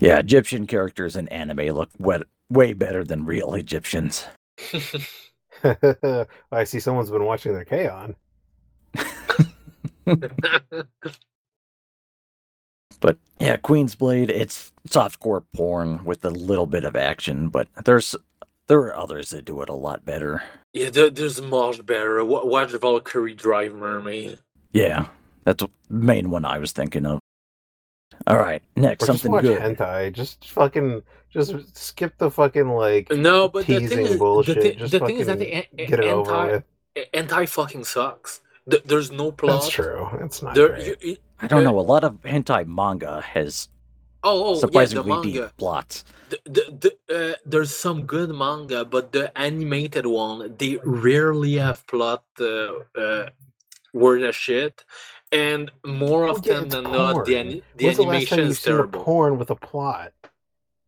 [0.00, 4.26] Yeah, Egyptian characters in anime look wet, way better than real Egyptians.
[5.62, 8.16] I see someone's been watching their K-On.
[13.00, 18.14] But yeah, Queen's Blade, it's softcore porn with a little bit of action, but there's
[18.68, 20.42] there are others that do it a lot better.
[20.72, 22.24] yeah, there, there's much better.
[22.24, 24.38] Wa- Watch Valkyrie Drive Mermaid.
[24.72, 25.06] Yeah,
[25.44, 27.18] that's the main one I was thinking of.
[28.26, 29.60] All right, next Or just something watch good.
[29.60, 30.12] hentai.
[30.12, 34.56] Just fucking, just skip the fucking like No, but the thing teasing is, bullshit.
[34.56, 36.64] the, thi- just the fucking thing is that the an- get it over anti with.
[37.14, 38.42] anti fucking sucks.
[38.70, 39.62] Th- There's no plot.
[39.62, 40.08] That's true.
[40.24, 40.86] It's not There, great.
[40.86, 41.78] you, you- I don't know.
[41.78, 43.68] A lot of hentai manga has
[44.22, 45.30] oh, oh, yeah, the surprisingly manga.
[45.32, 46.04] deep plots.
[46.28, 46.92] the, the, the,
[47.32, 52.44] uh, there's some good manga, but the animated one they rarely have plot uh,
[53.04, 53.30] uh,
[53.94, 54.84] word of shit,
[55.32, 57.34] and more Oh, often it's than not, the, porn.
[57.40, 59.00] ani- the When's the animation time is seen a terrible.
[59.02, 60.12] porn with a plot?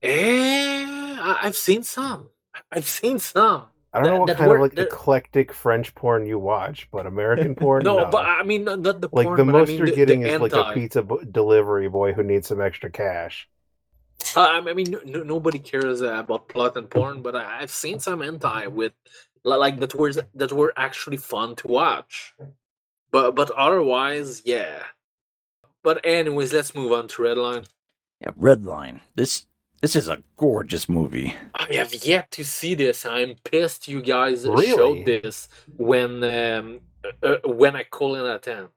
[0.03, 0.85] Eh,
[1.19, 2.29] I- I've seen some.
[2.71, 3.65] I've seen some.
[3.95, 7.07] I don't know what that kind of like that- eclectic French porn you watch, but
[7.07, 8.11] American porn, No, no.
[8.11, 10.31] but I mean not, not the like the most I mean you're the, getting the
[10.31, 13.49] is like a pizza b- delivery boy who needs some extra cash.
[14.37, 17.61] Uh, I I mean, no, no- nobody cares uh, about plot and porn, but I,
[17.61, 18.93] I've seen some anti with
[19.45, 22.35] like that were that were actually fun to watch.
[23.11, 24.85] But but otherwise, yeah.
[25.83, 27.67] But anyways, let's move on to Redline.
[28.21, 29.01] Yeah, Redline.
[29.17, 29.47] This
[29.83, 31.35] this is a gorgeous movie.
[31.55, 33.05] I have yet to see this.
[33.05, 34.69] I'm pissed you guys Really?
[34.69, 36.81] showed this when um,
[37.23, 38.69] uh, uh, when I call in at ten.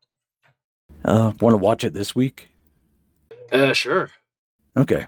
[1.06, 2.50] Uh, want to watch it this week?
[3.52, 4.10] Uh, sure.
[4.76, 5.06] Okay.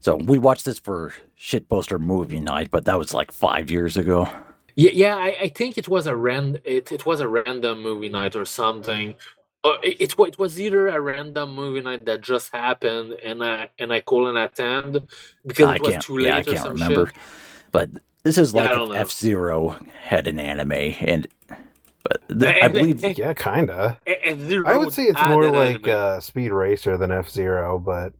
[0.00, 3.96] So we watched this for shit poster movie night, but that was like five years
[3.96, 4.28] ago.
[4.74, 5.16] Yeah, yeah.
[5.16, 8.44] I, I think it was a ran it, it was a random movie night or
[8.44, 9.14] something.
[9.64, 13.90] Uh, it, it was either a random movie night that just happened and I and
[13.92, 15.00] I call and attend
[15.46, 17.06] because I it was too late Yeah, I or can't some remember.
[17.06, 17.16] shit.
[17.72, 17.90] But
[18.24, 18.94] this is like don't if know.
[18.94, 21.26] F Zero had an anime, and
[22.02, 23.98] but th- I believe and- Yeah, kinda.
[24.06, 25.90] and I would say it's more like anime.
[26.16, 28.12] uh, Speed Racer than F Zero, but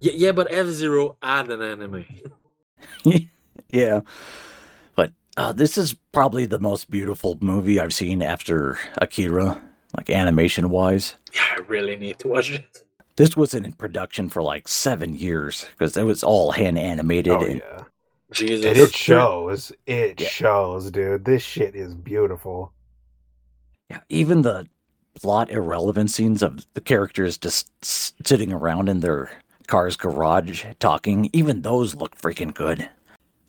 [0.00, 2.04] yeah, yeah, but F Zero had an anime.
[3.70, 4.00] yeah.
[4.94, 9.60] But uh, this is probably the most beautiful movie I've seen after Akira,
[9.96, 11.14] like animation wise.
[11.34, 12.84] Yeah, I really need to watch it.
[13.16, 17.32] This was in production for like seven years because it was all hand animated.
[17.32, 17.84] oh and yeah,
[18.32, 19.72] Jesus, and it shows.
[19.86, 20.28] It Yeah.
[20.28, 21.24] shows, dude.
[21.24, 22.72] This shit is beautiful.
[23.90, 24.66] Yeah, even the
[25.20, 29.30] plot irrelevant scenes of the characters just sitting around in their
[29.68, 32.88] car's garage talking, even those look freaking good.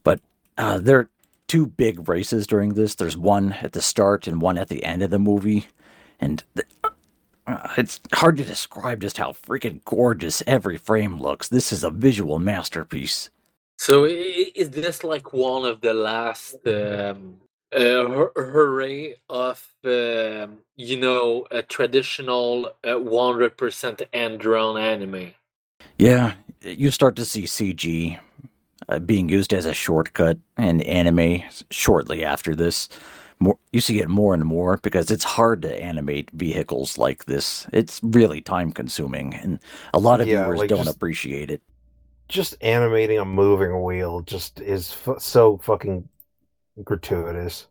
[0.04, 0.20] But
[0.60, 1.10] uh, there are
[1.48, 2.94] two big races during this.
[2.96, 5.66] There's one at the start and one at the end of the movie,
[6.20, 6.68] and th-
[7.48, 11.48] uh, it's hard to describe just how freaking gorgeous every frame looks.
[11.48, 13.30] This is a visual masterpiece.
[13.78, 17.38] So is this like one of the last um,
[17.76, 25.34] uh, hooray of um, you know a traditional uh, 100% hand drawn anime?
[25.98, 28.20] Yeah, you start to see CG
[28.88, 32.90] uh, being used as a shortcut in anime shortly after this.
[33.40, 37.68] More, you see it more and more because it's hard to animate vehicles like this.
[37.74, 39.60] It's really time consuming, and
[39.94, 41.62] a lot of Yeah, viewers like don't just- appreciate it.
[42.28, 46.08] Just animating a moving wheel just is f- so fucking
[46.84, 47.68] gratuitous.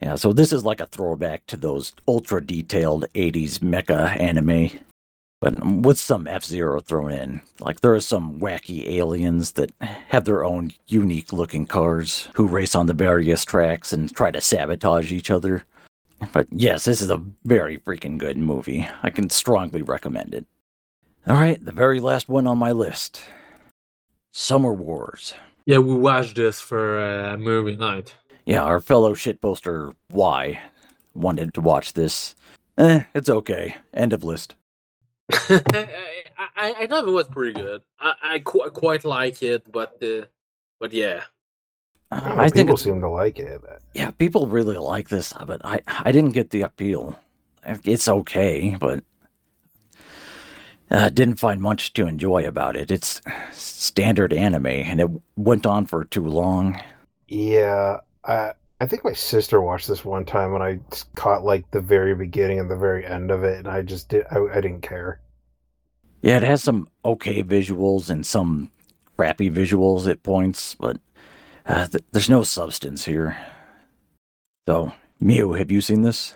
[0.00, 4.70] Yeah, so this is like a throwback to those ultra detailed 80s mecha anime,
[5.40, 7.40] but with some F Zero thrown in.
[7.60, 9.72] Like there are some wacky aliens that
[10.08, 14.40] have their own unique looking cars who race on the various tracks and try to
[14.40, 15.64] sabotage each other.
[16.32, 18.88] But yes, this is a very freaking good movie.
[19.02, 20.46] I can strongly recommend it.
[21.26, 23.20] All right, the very last one on my list
[24.32, 25.34] Summer Wars.
[25.66, 28.14] Yeah, we watched this for uh, movie night.
[28.46, 30.58] Yeah, our fellow shitposter Y
[31.14, 32.34] wanted to watch this.
[32.78, 33.76] Eh, it's okay.
[33.92, 34.54] End of list.
[35.32, 35.88] I,
[36.56, 37.82] I, I thought it was pretty good.
[38.00, 40.26] I, I qu- quite like it, but uh,
[40.80, 41.24] but yeah.
[42.10, 43.60] Uh, I think people seem to like it.
[43.92, 47.18] yeah, people really like this, but I I didn't get the appeal.
[47.84, 49.04] It's okay, but
[50.90, 52.90] uh, didn't find much to enjoy about it.
[52.90, 53.20] It's
[53.52, 56.80] standard anime, and it went on for too long.
[57.26, 61.68] Yeah, I I think my sister watched this one time and I s- caught like
[61.70, 64.60] the very beginning and the very end of it, and I just did I, I
[64.60, 65.20] didn't care.
[66.22, 68.70] Yeah, it has some okay visuals and some
[69.16, 70.98] crappy visuals at points, but
[71.66, 73.36] uh, th- there's no substance here.
[74.68, 76.34] So, Mew, have you seen this?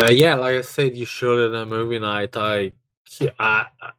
[0.00, 2.36] Uh, yeah, like I said, you showed it at movie night.
[2.36, 2.72] I,
[3.38, 3.92] I, I,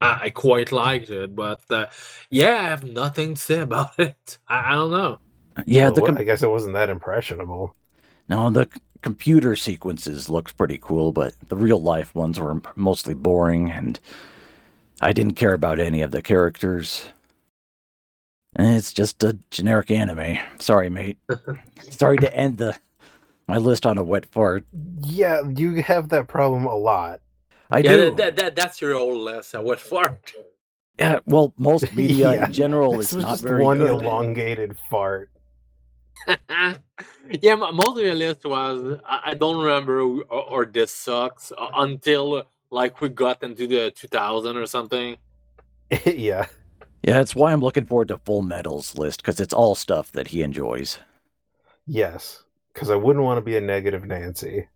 [0.00, 1.86] I quite liked it, but uh,
[2.30, 4.38] yeah, I have nothing to say about it.
[4.46, 5.18] I, I don't know.
[5.66, 7.74] Yeah, Well, the com- I guess it wasn't that impressionable.
[8.28, 13.14] no, the c- computer sequences looked pretty cool, but the real life ones were mostly
[13.14, 13.98] boring, and
[15.00, 17.06] I didn't care about any of the characters.
[18.56, 20.38] And it's just a generic anime.
[20.58, 21.18] Sorry, mate.
[21.90, 22.76] Sorry to end the
[23.46, 24.64] my list on a wet fart.
[25.02, 27.20] Yeah, you have that problem a lot.
[27.70, 28.04] I yeah, do.
[28.10, 29.54] that, that, that that's your old list.
[29.54, 30.32] I went fart.
[30.98, 33.90] Yeah, well, most media Yeah, in general This is was not just very one good.
[33.90, 35.30] elongated fart.
[37.42, 41.52] yeah, my most of the list was I, I don't remember or, or this sucks
[41.56, 45.16] uh, until like we got into the 2000 or something.
[46.06, 46.46] yeah.
[47.02, 50.28] Yeah, that's why I'm looking forward to Full Metal's list because it's all stuff that
[50.28, 50.98] he enjoys.
[51.86, 52.44] Yes.
[52.74, 54.68] Because I wouldn't want to be a negative Nancy.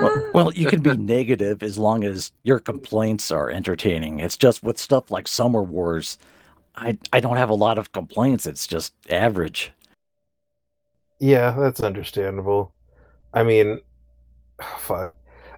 [0.00, 4.20] Well, well, you can be negative as long as your complaints are entertaining.
[4.20, 6.18] It's just with stuff like Summer Wars,
[6.76, 8.46] I I don't have a lot of complaints.
[8.46, 9.72] It's just average.
[11.18, 12.74] Yeah, that's understandable.
[13.34, 13.80] I mean,
[14.78, 15.14] fuck.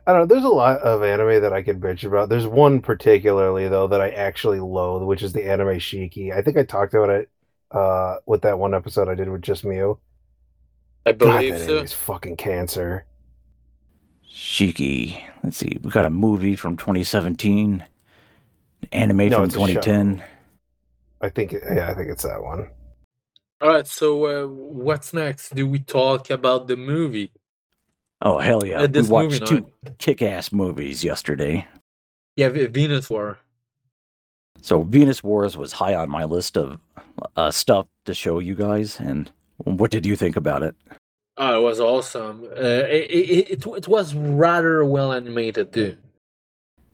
[0.07, 0.27] I don't know.
[0.35, 2.29] There's a lot of anime that I could bitch about.
[2.31, 6.33] There's one particularly though that I actually loathe, which is the anime Shiki.
[6.35, 7.31] I think I talked about it
[7.73, 10.01] uh with that one episode I did with just Mew.
[11.05, 11.73] I God, believe that so.
[11.73, 13.05] anime's fucking cancer.
[14.31, 15.23] Shiki.
[15.43, 15.79] Let's see.
[15.83, 17.85] We got a movie from 2017,
[18.83, 19.83] an anime No, from it's a show.
[19.83, 20.23] 2010.
[21.21, 22.71] I think yeah, I think it's that one.
[23.61, 25.55] All right, so uh, what's next?
[25.55, 27.33] Do we talk about the movie?
[28.23, 28.81] Oh hell yeah!
[28.83, 29.99] Uh, we watched two night.
[29.99, 31.67] kick-ass movies yesterday.
[32.37, 33.39] Yeah, Venus War.
[34.63, 36.79] So Venus Wars was high on my list of
[37.37, 38.99] uh, stuff to show you guys.
[39.01, 39.31] And
[39.65, 40.75] what did you think about it?
[41.37, 42.45] Oh, it was awesome.
[42.57, 45.97] Uh, it, it, it, it was rather well animated too.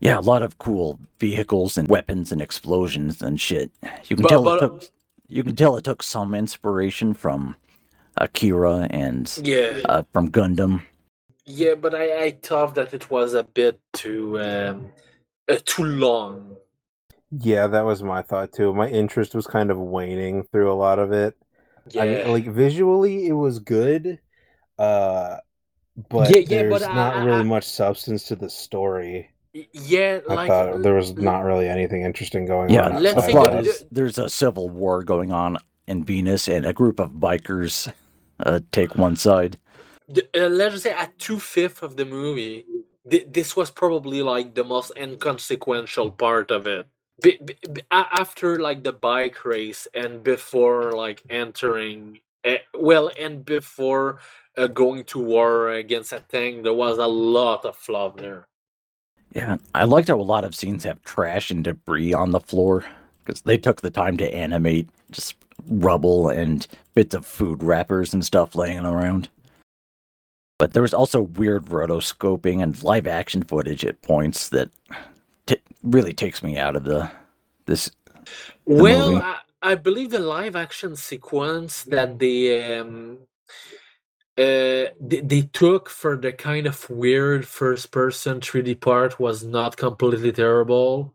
[0.00, 3.70] Yeah, a lot of cool vehicles and weapons and explosions and shit.
[4.04, 4.90] You can But- tell but- it took
[5.28, 7.56] you can tell it took some inspiration from
[8.16, 10.82] Akira and Yeah, uh, from Gundam.
[11.44, 14.92] yeah, but I, I thought that it was a bit too um,
[15.48, 16.56] uh, too long.
[17.36, 18.72] Yeah, that was my thought too.
[18.72, 21.34] My interest was kind of waning through a lot of it.
[21.90, 24.20] Yeah, I mean, like visually, it was good,
[24.78, 25.36] uh,
[26.08, 29.30] but Yeah, yeah, there's I- not I- really I- much substance to the story.
[29.54, 33.02] Y- yeah, I like thought there was not really anything interesting going Yeah, on.
[33.02, 33.70] let's the say outside plot of that- that.
[33.70, 37.92] is there's a civil war going on in Venus, and a group of bikers
[38.40, 39.58] uh, take one side.
[40.08, 42.66] the- uh, let's say at two fifths of the movie,
[43.08, 46.86] th- this was probably like the most inconsequential part of it.
[47.22, 53.44] Be- be- be- after like the bike race and before like entering, uh, well, and
[53.44, 54.18] before
[54.58, 58.46] uh, going to war against a tank, there was a lot of fluff there.
[59.34, 62.84] Yeah, I liked how a lot of scenes have trash and debris on the floor
[63.24, 65.34] because they took the time to animate just
[65.68, 69.28] rubble and bits of food wrappers and stuff laying around.
[70.58, 74.70] But there was also weird rotoscoping and live action footage at points that
[75.46, 77.10] t- really takes me out of the
[77.66, 77.90] this.
[78.66, 79.24] Well, movie.
[79.24, 83.18] I, I believe the live action sequence that the um
[84.38, 89.76] uh they, they took for the kind of weird first person 3D part was not
[89.76, 91.14] completely terrible.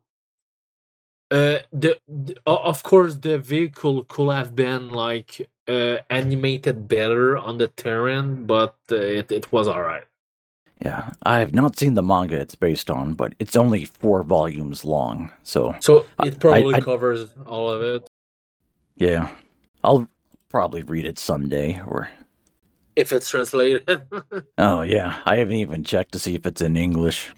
[1.31, 7.57] Uh, the, the of course the vehicle could have been like uh, animated better on
[7.59, 10.05] the terrain, but uh, it it was all right.
[10.81, 14.85] Yeah, I have not seen the manga it's based on, but it's only four volumes
[14.85, 15.31] long.
[15.43, 18.07] So So it probably I- covers all of it.
[18.95, 19.29] yeah,
[19.83, 20.07] I'll
[20.49, 21.81] probably read it someday.
[21.85, 22.09] Or
[22.99, 24.01] If it's translated.
[24.57, 27.29] oh yeah, I haven't even checked to see if it's in English.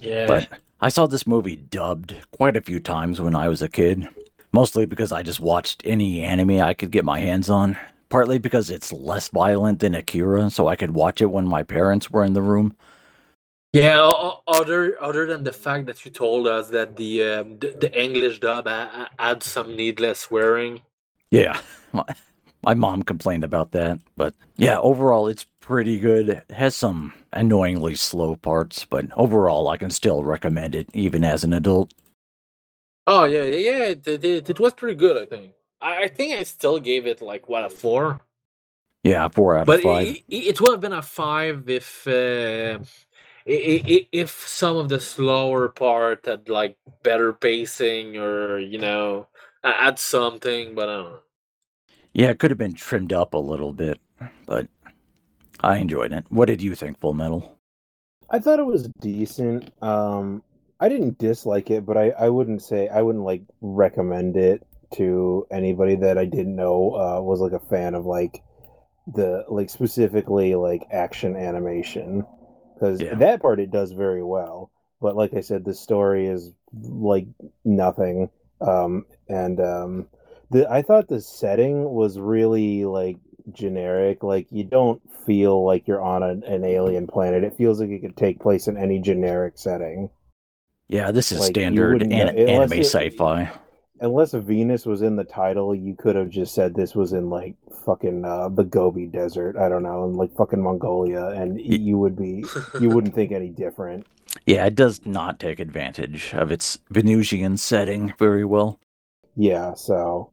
[0.00, 0.26] yeah.
[0.26, 0.48] But
[0.80, 4.08] I saw this movie dubbed quite a few times when I was a kid,
[4.52, 7.76] mostly because I just watched any anime I could get my hands on.
[8.08, 12.10] Partly because it's less violent than Akira, so I could watch it when my parents
[12.10, 12.76] were in the room.
[13.72, 14.00] Yeah,
[14.48, 18.40] other other than the fact that you told us that the um, the, the English
[18.40, 20.82] dub a- a- some needless swearing.
[21.30, 21.60] Yeah,
[22.62, 26.28] my, mom complained about that, but yeah, overall it's pretty good.
[26.28, 31.44] It has some annoyingly slow parts, but overall I can still recommend it even as
[31.44, 31.92] an adult.
[33.06, 35.20] Oh yeah, yeah, yeah, it, it, it, was pretty good.
[35.20, 35.52] I think.
[35.80, 38.20] I, I think I still gave it like what a four,
[39.02, 40.06] Yeah, four out but of five.
[40.08, 42.78] it, it, would have been a five if uh,
[43.46, 49.26] if some of the slower part had like better pacing or you know
[49.64, 50.74] add something.
[50.74, 51.20] But I don't know.
[52.12, 54.00] Yeah, it could have been trimmed up a little bit,
[54.46, 54.66] but
[55.60, 56.24] I enjoyed it.
[56.28, 57.56] What did you think, Full Metal?
[58.30, 59.72] I thought it was decent.
[59.82, 60.42] Um,
[60.80, 65.46] I didn't dislike it, but I, I wouldn't say I wouldn't like recommend it to
[65.50, 68.42] anybody that I didn't know uh, was like a fan of like
[69.14, 72.24] the like specifically like action animation
[72.74, 73.14] because Yeah.
[73.16, 74.70] that part it does very well.
[75.00, 77.26] But like I said, the story is like
[77.64, 78.30] nothing.
[78.60, 80.06] Um, and um,
[80.50, 83.16] the I thought the setting was really like
[83.52, 84.22] generic.
[84.22, 87.44] Like you don't feel like you're on an, an alien planet.
[87.44, 90.10] It feels like it could take place in any generic setting.
[90.88, 93.50] Yeah, this is Like, standard wouldn't an- know- unless anime it- sci-fi.
[94.02, 97.54] Unless Venus was in the title, you could have just said this was in like
[97.84, 99.58] fucking uh, the Gobi Desert.
[99.58, 102.42] I don't know, in like fucking Mongolia, and Y- you would be
[102.80, 104.06] you wouldn't think any different.
[104.46, 108.80] Yeah, it does not take advantage of its Venusian setting very well.
[109.36, 109.74] Yeah.
[109.74, 110.30] So,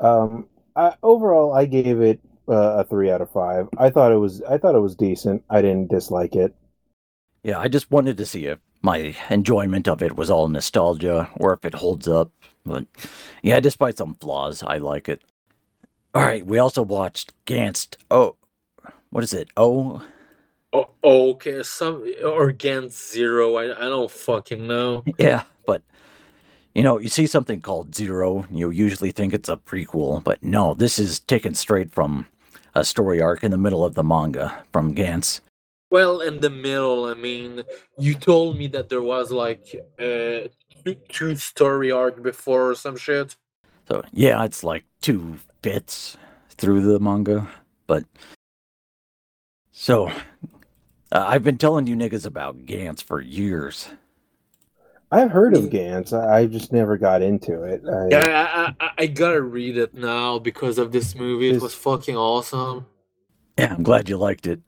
[0.00, 3.68] um, I, overall, I gave it uh, a three out of five.
[3.78, 5.44] I thought it was I thought it was decent.
[5.50, 6.54] I didn't dislike it.
[7.42, 11.52] Yeah, I just wanted to see if my enjoyment of it was all nostalgia or
[11.52, 12.30] if it holds up.
[12.64, 12.86] But
[13.42, 15.22] yeah, despite some flaws, I like it.
[16.14, 17.96] All right, we also watched Gantz.
[18.10, 18.36] Oh,
[19.10, 19.50] what is it?
[19.56, 20.02] Oh,
[20.72, 23.56] Oh, okay, some or against zero.
[23.56, 25.06] I I don't fucking know.
[25.18, 25.82] yeah, but
[26.78, 30.74] you know, you see something called Zero, you usually think it's a prequel, but no,
[30.74, 32.28] this is taken straight from
[32.76, 35.40] a story arc in the middle of the manga from Gantz.
[35.90, 37.64] Well, in the middle, I mean,
[37.98, 39.64] you told me that there was like
[39.98, 40.46] uh
[40.84, 43.34] two, two story arc before or some shit.
[43.88, 46.16] So yeah, it's like two bits
[46.58, 47.48] through the manga,
[47.88, 48.04] but
[49.72, 50.12] so
[51.10, 53.88] uh, I've been telling you niggas about Gantz for years.
[55.10, 55.80] I've heard of Yeah.
[56.00, 56.12] Gantz.
[56.12, 57.82] I I just never got into it.
[57.86, 61.50] I, Yeah, I, I, I- I gotta read it now because of this movie.
[61.50, 62.86] It was fucking awesome.
[63.58, 64.60] Yeah, I'm glad you liked it.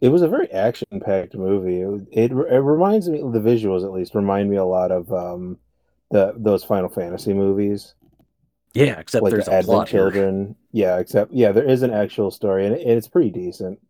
[0.00, 1.80] It was a very action-packed movie.
[1.80, 5.58] It, it it reminds me the visuals at least remind me a lot of um
[6.10, 7.94] the those Final Fantasy movies,
[8.74, 10.00] Yeah, except like there's the a Advent plot here.
[10.10, 10.54] Children.
[10.72, 13.80] Yeah, except yeah, there is an actual story and, it, and it's pretty decent.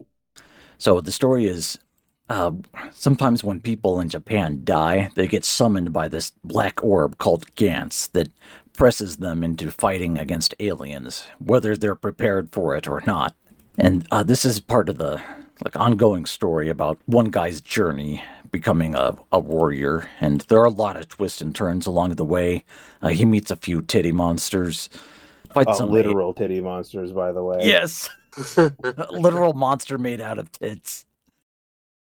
[0.79, 1.79] So the story is
[2.29, 2.53] uh,
[2.93, 8.11] sometimes when people in Japan die, they get summoned by this black orb called Gantz
[8.13, 8.31] that
[8.75, 13.35] presses them into fighting against aliens, whether they're prepared for it or not.
[13.79, 15.21] And uh, this is part of the
[15.65, 18.23] like ongoing story about one guy's journey
[18.53, 20.09] becoming a, a warrior.
[20.21, 22.65] And there are a lot of twists and turns along the way.
[23.03, 24.89] Uh, he meets a few titty monsters,
[25.53, 27.59] fights Uh, some literal titty monsters, by the way.
[27.63, 28.09] Yes
[29.11, 31.07] literal monster made out of tits.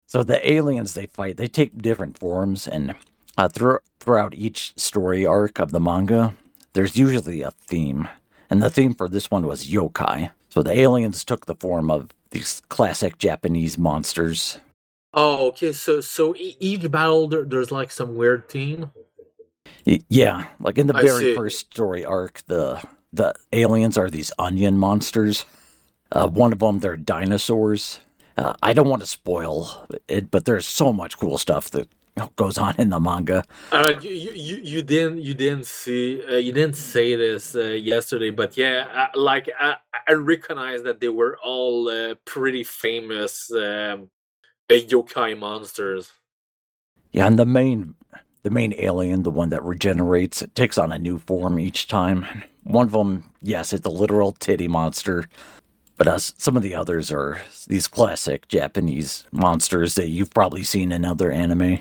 [0.07, 2.95] So the aliens they fight, they take different forms, and
[3.37, 6.35] uh, through, throughout each story arc of the manga,
[6.75, 8.09] there's usually a theme,
[8.49, 10.31] and the theme for this one was yokai.
[10.49, 14.59] So the aliens took the form of these classic Japanese monsters.
[15.13, 15.73] Oh, okay.
[15.73, 18.91] So so each battle there, there's like some weird theme.
[20.09, 21.35] Yeah, like in the I very see.
[21.35, 22.83] first story arc, the
[23.13, 25.45] the aliens are these onion monsters.
[26.13, 28.01] Uh, one of them, they're dinosaurs.
[28.37, 31.89] Uh, I don't want to spoil it, but there's so much cool stuff that
[32.37, 33.45] goes on in the manga.
[33.73, 38.31] Uh, you, you you didn't you didn't see uh, you didn't say this uh, yesterday,
[38.31, 39.77] but yeah, uh, like I,
[40.07, 44.11] I recognize that they were all uh, pretty famous um,
[44.71, 46.13] yokai monsters.
[47.13, 47.95] Yeah, and the main
[48.43, 52.45] the main alien, the one that regenerates, it takes on a new form each time.
[52.63, 55.29] One of them, yes, it's a literal titty monster,
[55.97, 60.93] but uh, some of the others are these classic Japanese monsters that you've probably seen
[60.93, 61.79] in other anime.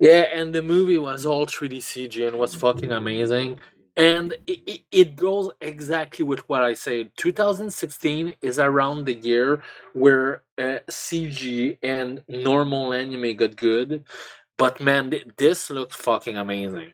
[0.00, 3.58] Yeah, and the movie was all 3D CG and was fucking amazing.
[3.96, 7.10] And it, it, goes exactly with what I said.
[7.16, 9.60] 2016 is around the year
[9.92, 14.04] where uh, CG and normal anime got good.
[14.56, 16.92] But man, this looks fucking amazing.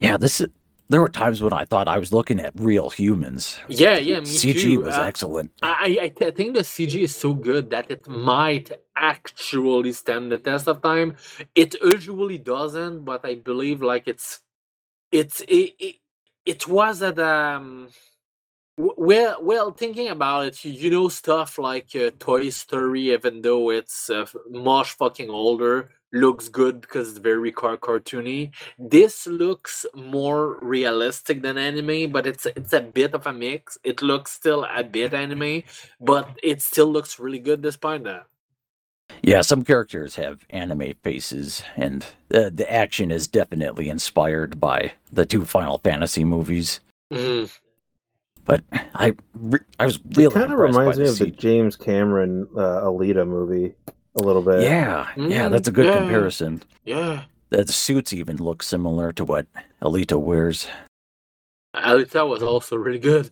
[0.00, 0.48] Yeah, this is.
[0.92, 3.60] There were times when I thought I was looking at real humans.
[3.68, 4.82] Yeah, yeah, CG too.
[4.82, 5.52] was Uh, excellent.
[5.62, 10.32] I, I, th- I think the CG is so good that it might actually stand
[10.32, 11.16] the test of time.
[11.56, 14.40] It usually doesn't, but I believe like it's
[15.12, 15.96] it's it it,
[16.46, 17.88] it was at um
[18.76, 23.70] well well thinking about it you, you know stuff like uh, Toy Story even though
[23.70, 30.58] it's uh, much fucking older looks good because it's very car- cartoony this looks more
[30.60, 34.84] realistic than anime but it's it's a bit of a mix it looks still a
[34.84, 35.62] bit anime
[36.00, 38.26] but it still looks really good despite that
[39.22, 42.02] Yeah, some characters have anime faces, and
[42.34, 46.80] uh, the action is definitely inspired by the two Final Fantasy movies.
[47.12, 47.46] Mhm.
[48.44, 52.48] But I, re- I was really kind of reminds me the of the James Cameron
[52.56, 53.74] uh, Alita movie
[54.14, 54.62] a little bit.
[54.62, 55.98] Yeah, yeah, Mm, that's a good yeah.
[55.98, 56.62] comparison.
[56.84, 59.46] yeah The, the suits even look similar to what
[59.80, 60.66] Alita wears.
[61.74, 63.30] Alita was also really good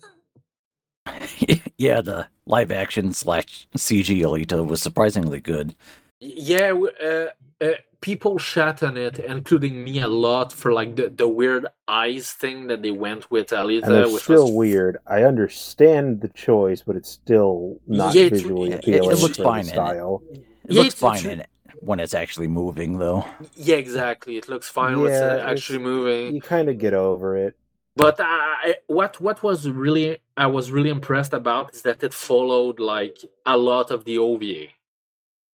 [1.78, 5.74] yeah, the live action slash CG Alita was surprisingly good.
[6.20, 6.72] Yeah,
[7.02, 7.28] uh,
[7.62, 7.68] uh,
[8.02, 12.66] people shat on it, including me a lot for like the, the weird eyes thing
[12.68, 14.98] that they went with And Alita, it's which still was weird.
[15.06, 19.38] I understand the choice, but it's still not Yeah, it's- visually it- it appealing looks
[19.38, 20.22] fine Style.
[20.30, 20.44] it.
[20.64, 20.70] Style.
[20.70, 21.48] It Yeah, looks it's- fine it's in it
[21.80, 23.24] when it's actually moving, though.
[23.54, 24.36] yeah, exactly.
[24.36, 26.34] It looks fine with Yeah, uh, it's- actually moving.
[26.34, 27.56] You kind of get over it.
[27.96, 32.78] But I, what what was really I was really impressed about is that it followed
[32.80, 34.68] like a lot of the OVA,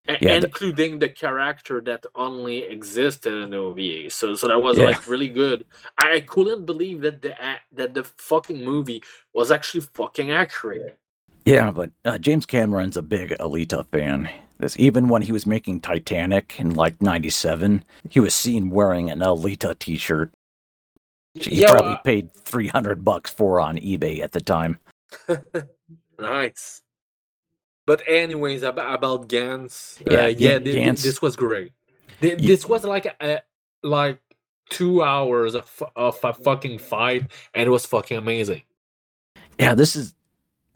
[0.09, 4.11] A- Yeah, including the character that only existed in the OVA.
[4.11, 4.85] So so that was Yeah.
[4.91, 5.65] like really good.
[5.99, 9.03] I couldn't believe that the a- that the fucking movie
[9.33, 10.99] was actually fucking accurate.
[11.47, 14.29] Yeah, but uh, James Cameron's a big Alita fan.
[14.61, 19.19] 'Cause even when he was making Titanic in like '97, he was seen wearing an
[19.21, 20.33] Alita T-shirt.
[21.35, 24.79] He Yeah, probably well, paid 300 bucks for on eBay at the time.
[26.19, 26.81] nice.
[27.87, 31.73] But anyways, about, about Gantz, Yeah, uh, yeah, Ga- thi- thi- Gantz- this was great.
[32.21, 33.43] This was like a,
[33.83, 34.19] like
[34.71, 38.63] two hours of, of a fucking fight, and it was fucking amazing.
[39.61, 40.15] Yeah, this is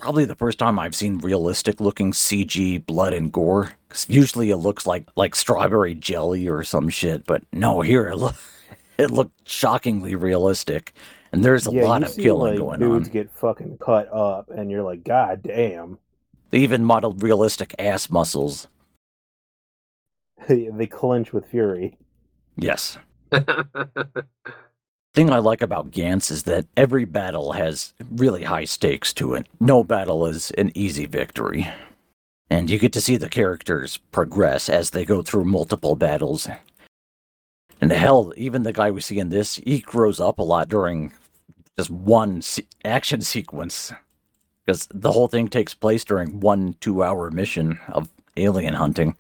[0.00, 3.72] probably the first time I've seen realistic looking CG blood and gore.
[3.90, 8.16] 'Cause usually it looks like like strawberry jelly or some shit, but no, here it,
[8.16, 8.34] look,
[8.98, 10.94] it looked shockingly realistic.
[11.32, 13.12] And there's a yeah, lot you of see killing like going dudes on.
[13.12, 15.98] get fucking cut up, and you're like, God damn.
[16.50, 18.66] They even modeled realistic ass muscles.
[20.48, 21.96] they clench with fury.
[22.56, 22.98] Yes.
[25.14, 29.46] thing I like about Gantz is that every battle has really high stakes to it.
[29.58, 31.68] No battle is an easy victory.
[32.48, 36.48] And you get to see the characters progress as they go through multiple battles.
[37.80, 41.12] And hell, even the guy we see in this, he grows up a lot during
[41.78, 43.92] just one se- action sequence.
[44.66, 49.16] Because the whole thing takes place during one two hour mission of alien hunting.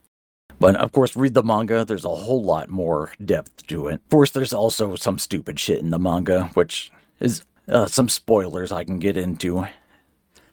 [0.60, 1.84] But of course, read the manga.
[1.84, 3.94] There's a whole lot more depth to it.
[3.94, 8.70] Of course, there's also some stupid shit in the manga, which is uh, some spoilers
[8.70, 9.66] I can get into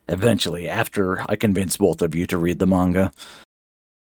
[0.07, 3.11] eventually after I convince both of you to read the manga.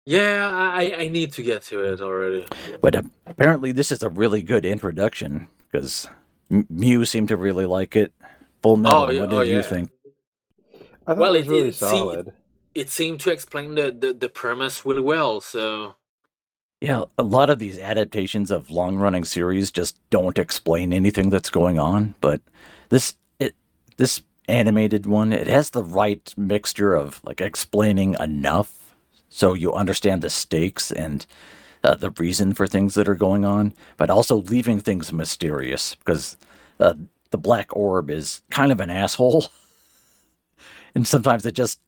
[0.04, 2.46] yeah, I, I need to get to it already.
[2.82, 6.06] But uh, apparently, this is a really good introduction because
[6.50, 8.12] M- Mew seemed to really like it.
[8.62, 9.10] Full metal.
[9.12, 9.62] yeah- what did oh, you yeah.
[9.62, 9.90] think?
[11.06, 12.32] I thought Well, it was really it seemed- solid.
[12.78, 15.40] It seemed to explain the, the, the premise really well.
[15.40, 15.96] So
[16.80, 21.78] Yeah, a lot of these adaptations of long-running series just don't explain anything that's going
[21.80, 22.40] on, but
[22.90, 23.56] this it
[23.96, 28.72] this animated one, it has the right mixture of like explaining enough
[29.28, 31.26] so you understand the stakes and
[31.84, 36.36] uh, the reason for things that are going on, but also leaving things mysterious because
[36.80, 36.94] uh,
[37.30, 39.46] the black orb is kind of an asshole,
[40.94, 41.80] and sometimes it just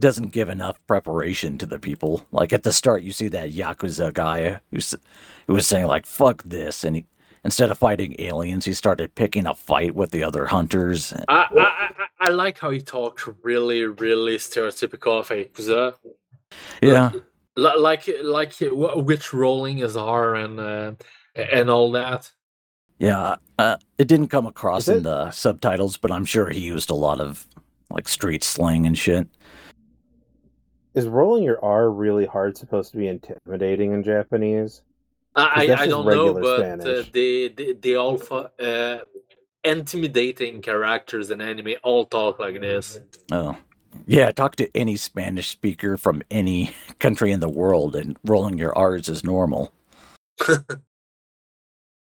[0.00, 2.26] doesn't give enough preparation to the people.
[2.32, 4.94] Like at the start, you see that yakuza guy who's
[5.46, 7.06] who was saying like "fuck this," and he,
[7.44, 11.12] instead of fighting aliens, he started picking a fight with the other hunters.
[11.28, 15.94] I, I, I, I like how he talked really, really stereotypical of Yakuza.
[16.82, 17.10] Yeah,
[17.56, 20.92] Li- like like which rolling is R and uh,
[21.34, 22.30] and all that.
[22.98, 26.60] Yeah, uh, it didn't come across Is in it- the subtitles, but I'm sure he
[26.60, 27.46] used a lot of
[27.90, 29.28] like street slang and shit.
[30.98, 34.82] Is rolling your R really hard supposed to be intimidating in Japanese?
[35.36, 37.12] I, I, I don't know, but uh, Spanish.
[37.12, 38.98] they, they they all fu- uh,
[39.62, 42.98] intimidating characters in anime all talk like this.
[43.30, 43.56] Oh,
[44.08, 44.32] yeah.
[44.32, 49.08] Talk to any Spanish speaker from any country in the world, and rolling your R's
[49.08, 49.72] is normal.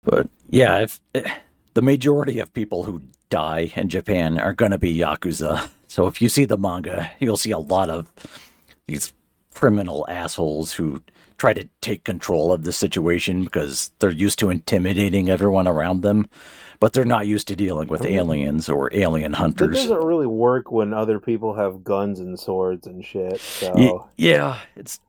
[0.03, 1.35] but yeah, if eh,
[1.75, 6.19] the majority of people who die in Japan are going to be yakuza, so if
[6.19, 8.11] you see the manga, you'll see a lot of
[8.87, 9.13] these
[9.53, 11.01] criminal assholes who
[11.37, 16.27] try to take control of the situation because they're used to intimidating everyone around them,
[16.79, 19.57] but they're not used to dealing with aliens or alien hunters.
[19.59, 19.83] That hunters.
[19.89, 23.39] doesn't really work when other people have guns and swords and shit.
[23.39, 23.99] So Ye-
[24.31, 24.99] yeah, it's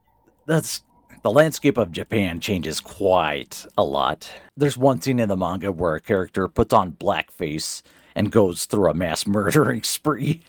[0.47, 0.83] that's
[1.23, 4.31] the landscape of Japan changes quite a lot.
[4.57, 7.83] There's one scene in the manga where a character puts on blackface
[8.15, 10.43] and goes through a mass murdering spree.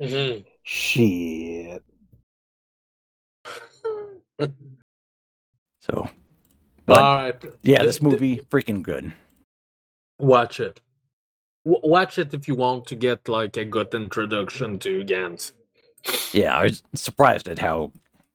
[0.00, 0.44] Mhm.
[0.62, 1.82] Shit.
[5.80, 6.08] So,
[6.86, 9.12] but All right, yeah, this movie freaking good.
[10.18, 10.80] watch it.
[11.64, 15.52] W- watch it if you want to get like a good introduction to Gantz.
[16.32, 17.92] Yeah, I was surprised at how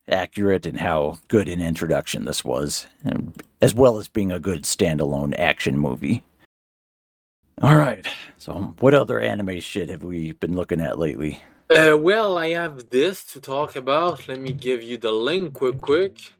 [0.10, 4.64] accurate and how good an introduction this was, and as well as being a good
[4.64, 6.24] standalone action movie.
[7.62, 8.06] All right,
[8.38, 11.42] so what other anime shit have we been looking at lately?
[11.70, 14.28] Uh, well, I have this to talk about.
[14.30, 16.34] Let me give you the link quick, quick.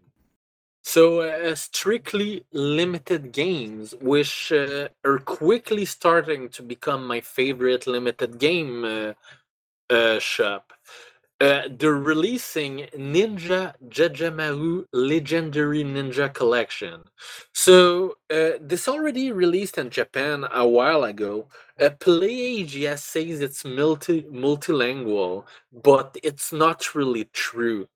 [0.84, 8.40] So, uh, strictly limited games, which uh, are quickly starting to become my favorite limited
[8.40, 9.14] game uh,
[9.94, 10.74] uh, shop.
[11.40, 17.04] Uh, they're releasing Ninja Jajamaru Legendary Ninja Collection.
[17.54, 21.48] So, uh, this already released in Japan a while ago.
[21.80, 27.88] Uh, PlayAGS says it's multi multilingual, but it's not really true.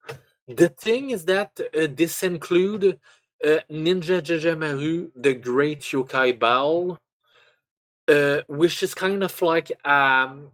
[0.48, 3.00] The thing is that uh, this include
[3.44, 7.00] uh, Ninja Jajamaru, the Great Yokai Ball,
[8.08, 10.52] uh, which is kind of like um,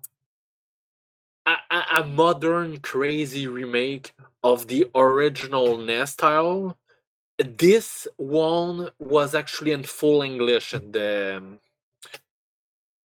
[1.48, 4.14] a, a, modern crazy remake
[4.44, 6.78] of the original NES style.
[7.38, 11.60] This one was actually in full English in the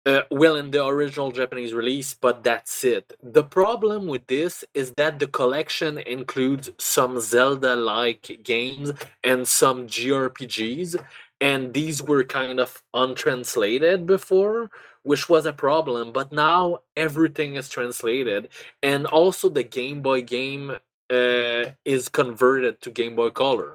[0.04, 3.12] uh, well in the original Japanese release, but that's it.
[3.22, 8.92] The problem with this is that the collection includes some Zelda like games
[9.22, 10.96] and some JRPGs,
[11.40, 14.70] and these were kind of untranslated before,
[15.02, 16.12] which was a problem.
[16.12, 18.48] But now everything is translated,
[18.82, 20.70] and also the Game Boy game
[21.10, 23.74] uh, is converted to Game Boy Color.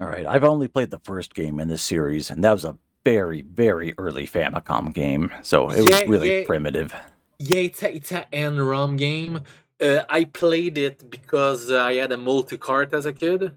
[0.00, 2.76] All right, I've only played the first game in this series, and that was a
[3.04, 6.46] very, very early Famicom game, so it was Yeah, really yeah.
[6.46, 6.94] primitive.
[7.38, 9.40] Yeah, it's a, it's a NROM game.
[9.80, 13.52] Uh, I played it because I had a multi cart as a kid.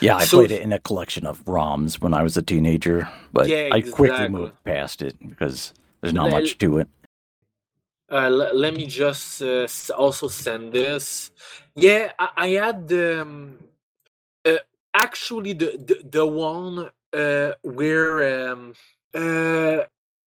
[0.00, 3.08] Yeah, I So played it in a collection of ROMs when I was a teenager,
[3.32, 6.88] but Yeah, I quickly moved past it because there's not much to it.
[8.10, 9.66] Uh, l- let me just uh,
[9.96, 11.30] also send this.
[11.74, 13.58] Yeah, I, I had um,
[14.44, 14.58] uh,
[14.94, 18.74] actually the, the the one uh, where um,
[19.14, 19.84] uh,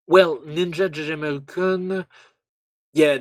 [0.08, 2.06] well Ninja Jajamaru-kun.
[2.94, 3.18] Yeah,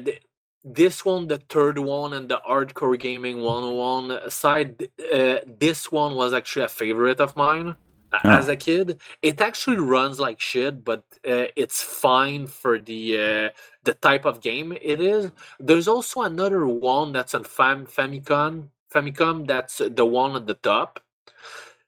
[0.74, 6.32] this one, the third one, and the Hardcore Gaming 101 aside, uh, this one was
[6.34, 7.76] actually a favorite of mine
[8.24, 8.30] Oh.
[8.30, 9.00] as a kid.
[9.22, 13.50] It actually runs like shit, but uh, it's fine for the uh,
[13.84, 15.30] the type of game it is.
[15.60, 18.68] There's also another one that's on Fam Famicom.
[18.94, 21.00] Famicom, that's the one at the top,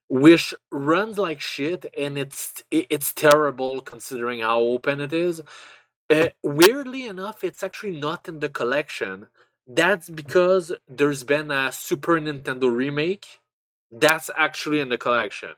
[0.09, 5.43] which runs like shit, and it's it's terrible considering how open it is.
[6.11, 9.29] Uh, weirdly enough, it's actually not in the collection.
[9.67, 13.27] That's because there's been a Super Nintendo remake.
[13.93, 15.51] That's actually in the collection.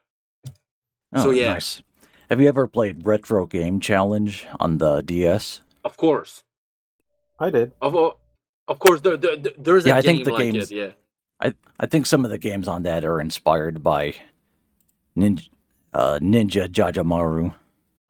[1.15, 1.55] Oh, So, yeah.
[1.55, 1.83] nice.
[2.31, 5.61] Have you ever played Retro Game Challenge on the DS?
[5.85, 6.45] Of course,
[7.39, 7.73] I did.
[7.81, 7.95] of
[8.69, 10.77] of course, there, there, there- there's Yeah, a I game think the like game's- it.
[10.77, 10.91] Yeah.
[11.81, 14.15] I think some of the games on that are inspired by
[15.19, 15.49] Ninja,
[15.93, 17.55] uh, Ninja Jajamaru.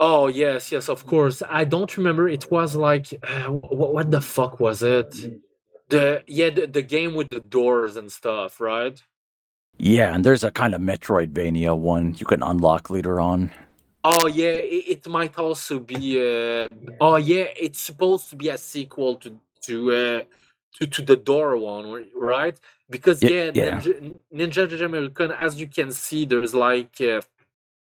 [0.05, 1.45] Oh yes, yes, of course.
[1.49, 2.29] I don't remember.
[2.29, 5.11] It was like uh, what, what the fuck was it?
[5.91, 9.01] The yeah, the, the game with the doors and stuff, right?
[9.79, 13.53] Yeah, and there's a kind of Metroidvania one you can unlock later on.
[14.03, 16.19] Oh yeah, it, it might also be.
[16.19, 16.67] Uh,
[17.01, 20.23] oh yeah, it's supposed to be a sequel to to uh,
[20.81, 22.59] to, to the door one, right?
[22.91, 23.81] Because Ye- yeah, yeah.
[23.81, 27.21] Ninja, Ninja American, as you can see, there's like uh,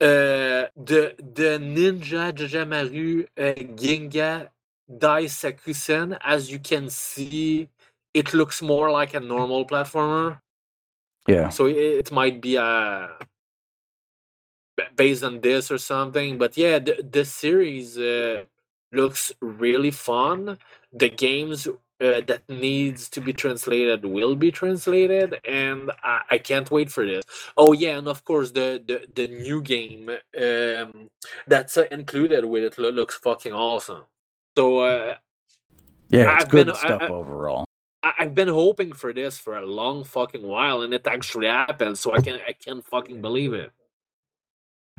[0.02, 4.48] uh, the the Ninja Jajamaru uh, Ginga
[4.98, 6.18] Dai Sakusen.
[6.22, 7.68] As you can see,
[8.12, 10.40] it looks more like a normal platformer.
[11.28, 11.50] Yeah.
[11.50, 13.08] So it, it might be uh,
[14.76, 16.38] b- based on this or something.
[16.38, 18.44] But yeah, the, the series uh,
[18.92, 20.58] looks really fun.
[20.92, 21.68] The games
[22.02, 27.06] uh, that needs to be translated will be translated, and I, I can't wait for
[27.06, 27.24] this.
[27.56, 31.08] Oh yeah, and of course the the, the new game um,
[31.46, 34.02] that's uh, included with it looks fucking awesome.
[34.58, 35.14] So uh,
[36.10, 37.64] Yeah, it's I've good been- stuff I- overall.
[38.04, 41.96] I, I've been hoping for this for a long fucking while, and it actually happened.
[41.98, 43.70] So I can I can't fucking believe it.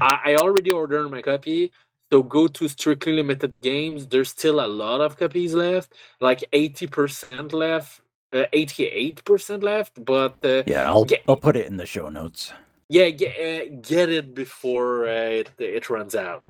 [0.01, 1.71] I, I already ordered my copy.
[2.14, 4.06] So go to Strictly Limited Games.
[4.06, 10.06] There's still a lot of copies left, like eighty percent left, uh, eighty-eight percent left.
[10.06, 12.53] But uh, Yeah, I'll Get- I'll put it in the show notes.
[12.88, 16.44] yeah, get uh, get it before uh, it it runs out.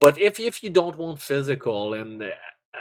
[0.00, 2.30] But if if you don't want physical and uh,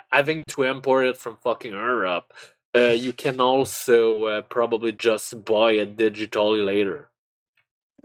[0.10, 2.32] having to import it from fucking Europe,
[2.74, 7.10] uh, you can also uh, probably just buy it digitally later.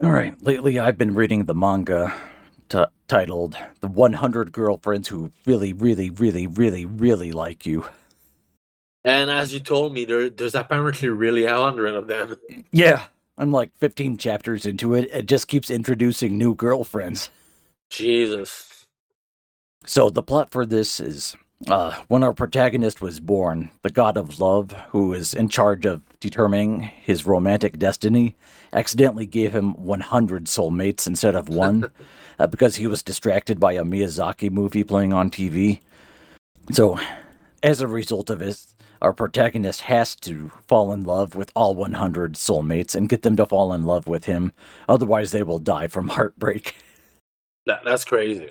[0.03, 0.35] All right.
[0.43, 2.13] Lately, I've been reading the manga
[2.75, 7.87] t- titled "The 100 Girlfriends Who Really, Really, Really, Really, Really Like You."
[9.05, 12.37] And as you told me, there there's apparently really a hundred of them.
[12.73, 13.05] Yeah,
[13.39, 15.11] I'm like 15 chapters into it.
[15.13, 17.31] It just keeps introducing new girlfriends.
[17.91, 18.87] Jesus.
[19.87, 21.37] So the plot for this is
[21.69, 26.03] uh, when our protagonist was born, the god of love, who is in charge of
[26.19, 28.35] determining his romantic destiny,
[28.73, 31.91] accidentally gave him 100 soulmates instead of one
[32.39, 35.81] uh, because he was distracted by a Miyazaki movie playing on TV.
[36.73, 36.99] So,
[37.63, 42.35] as a result of this, our protagonist has to fall in love with all 100
[42.35, 44.53] soulmates and get them to fall in love with him.
[44.89, 46.77] Otherwise, they will die from heartbreak.
[47.67, 48.51] That, that's crazy.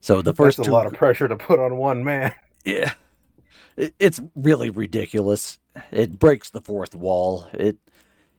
[0.00, 2.34] So the first That's a two lot of pressure to put on one man.
[2.64, 2.94] Yeah.
[3.76, 5.58] It, it's really ridiculous.
[5.90, 7.46] It breaks the fourth wall.
[7.52, 7.76] It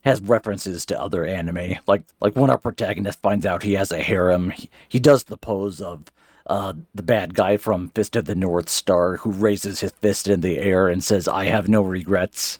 [0.04, 1.76] has references to other anime.
[1.88, 5.38] Like like when our protagonist finds out he has a harem, he, he does the
[5.38, 6.04] pose of
[6.48, 10.42] uh, the bad guy from Fist of the North Star who raises his fist in
[10.42, 12.60] the air and says, I have no regrets.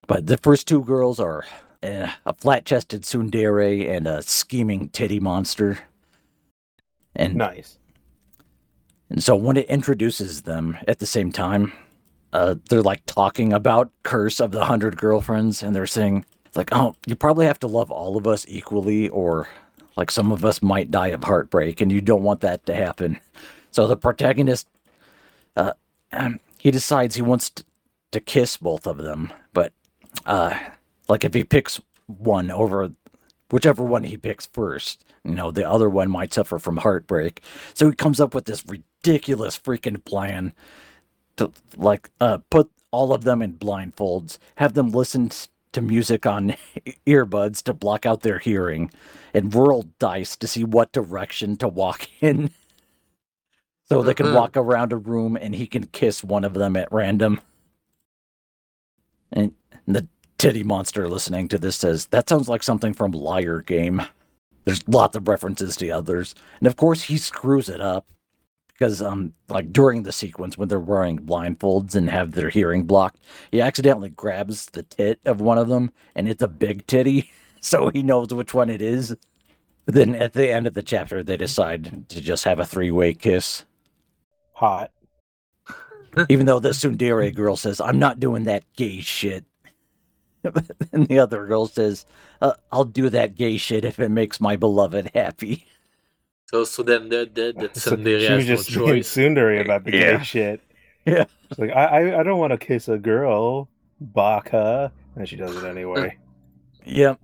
[0.06, 1.44] But the first two girls are
[1.84, 5.78] uh, a flat chested tsundere and a scheming titty monster.
[7.14, 7.78] And Nice.
[9.09, 11.72] and so when it introduces them at the same time,
[12.32, 16.24] uh, they're like talking about Curse of the Hundred Girlfriends, and they're saying,
[16.55, 19.48] like, oh, you probably have to love all of us equally, or
[19.97, 23.20] like some of us might die of heartbreak, and you don't want that to happen.
[23.70, 24.69] So the protagonist,
[25.57, 25.73] uh,
[26.12, 27.65] um, he decides he wants to,
[28.12, 29.73] to kiss both of them, but
[30.27, 30.59] uh,
[31.09, 32.90] like if he picks one over
[33.51, 37.43] whichever one he picks first, you know, the other one might suffer from heartbreak.
[37.74, 40.52] So he comes up with this ridiculous freaking plan
[41.40, 45.30] to like uh put all of them in blindfolds, have them listen
[45.72, 46.56] to music on
[47.06, 48.90] earbuds to block out their hearing,
[49.34, 52.50] and roll dice to see what direction to walk in.
[53.88, 54.34] So they can Mhm.
[54.34, 57.40] walk around a room and he can kiss one of them at random.
[59.32, 59.54] And
[59.86, 60.08] the
[60.38, 64.02] titty monster listening to this says, That sounds like something from Liar Game.
[64.64, 66.34] There's lots of references to others.
[66.60, 68.06] And of course, he screws it up
[68.81, 73.20] because, um, like during the sequence when they're wearing blindfolds and have their hearing blocked,
[73.52, 77.31] he accidentally grabs the tit of one of them and it's a big titty.
[77.62, 79.15] So he knows which one it is.
[79.85, 83.12] Then at the end of the chapter, they decide to just have a three way
[83.12, 83.66] kiss.
[84.55, 84.90] Hot.
[86.31, 89.44] Even though the tsundere girl says, I'm not doing that gay shit.
[90.93, 92.07] and the other girl says,
[92.40, 95.66] uh, I'll do that gay shit if it makes my beloved happy.
[96.51, 99.14] So so then the the, the So Tsundere she has was no just being choice.
[99.16, 100.16] tsundere about the Yeah.
[100.18, 100.60] gay shit.
[101.06, 101.24] Yeah.
[101.48, 103.68] She's like, I, I, I don't want to kiss a girl,
[104.01, 104.93] Baka.
[105.16, 106.16] And she does it anyway.
[106.85, 107.20] Yep.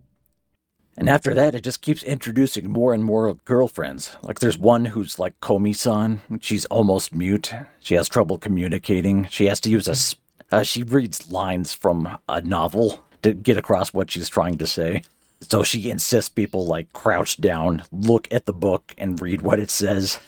[0.98, 4.16] And after that, it just keeps introducing more and more girlfriends.
[4.23, 6.20] Like there's one who's like Komi-san.
[6.40, 7.53] She's almost mute.
[7.81, 9.27] She has trouble communicating.
[9.31, 9.93] She has to use a.
[9.93, 10.15] s-
[10.53, 15.03] Uh, she reads lines from a novel to get across what she's trying to say.
[15.40, 19.70] So she insists people like crouch down, look at the book, and read what it
[19.70, 20.18] says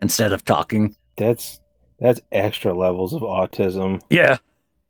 [0.00, 0.96] instead of talking.
[1.16, 1.60] That's
[1.98, 4.00] that's extra levels of autism.
[4.10, 4.38] Yeah.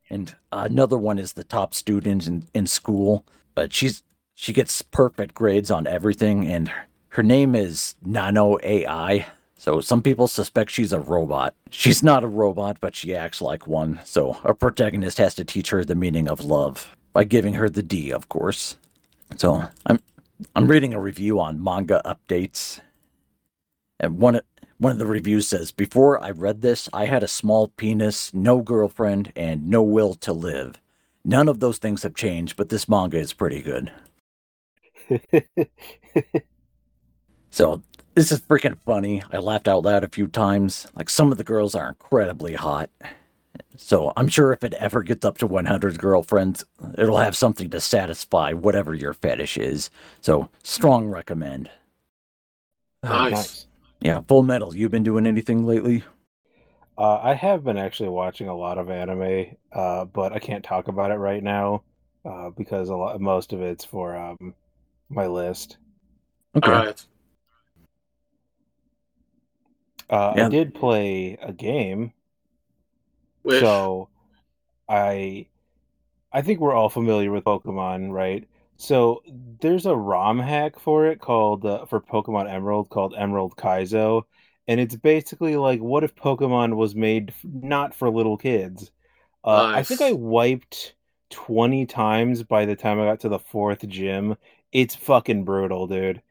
[0.09, 3.25] And another one is the top student in, in school,
[3.55, 4.03] but she's
[4.35, 9.25] she gets perfect grades on everything, and her, her name is Nano AI.
[9.57, 11.53] So some people suspect she's a robot.
[11.69, 13.99] She's not a robot, but she acts like one.
[14.05, 17.83] So our protagonist has to teach her the meaning of love by giving her the
[17.83, 18.77] D, of course.
[19.37, 19.99] So I'm
[20.55, 22.79] I'm reading a review on manga updates.
[23.99, 24.41] And one
[24.77, 28.61] one of the reviews says, Before I read this, I had a small penis, no
[28.61, 30.75] girlfriend, and no will to live.
[31.25, 33.91] None of those things have changed, but this manga is pretty good.
[37.51, 37.81] So
[38.15, 39.23] this is freaking funny.
[39.31, 40.87] I laughed out loud a few times.
[40.95, 42.89] Like some of the girls are incredibly hot.
[43.77, 46.65] So I'm sure if it ever gets up to 100 girlfriends,
[46.97, 49.89] it'll have something to satisfy whatever your fetish is.
[50.21, 51.69] So strong recommend.
[53.03, 53.67] Nice.
[54.01, 54.75] Yeah, Full Metal.
[54.75, 56.03] You've been doing anything lately?
[56.97, 60.87] Uh, I have been actually watching a lot of anime, uh, but I can't talk
[60.87, 61.83] about it right now
[62.25, 64.53] uh, because a lot, most of it's for um,
[65.09, 65.77] my list.
[66.55, 66.71] Okay.
[66.71, 67.05] All right.
[70.09, 70.45] Uh, Yeah.
[70.47, 72.13] I did play a game,
[73.43, 74.09] Which, so
[74.87, 75.47] I
[76.31, 78.47] I think we're all familiar with Pokemon, right?
[78.77, 79.23] So
[79.61, 84.23] there's a ROM hack for it called uh, for Pokemon Emerald called Emerald Kaizo,
[84.67, 88.91] and it's basically like what if Pokemon was made f- not for little kids?
[89.43, 90.95] Uh, I think I wiped
[91.31, 94.37] 20 times by the time I got to the fourth gym.
[94.71, 96.21] It's fucking brutal, dude.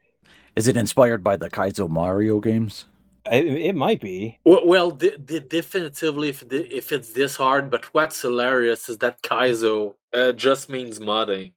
[0.55, 2.85] Is it inspired by the Kaizo Mario games?
[3.25, 4.39] It, it might be.
[4.45, 8.97] well, well de- de- definitively, if, the, if it's this hard, but what's hilarious is
[8.99, 11.53] that Kaizo uh, just means modding.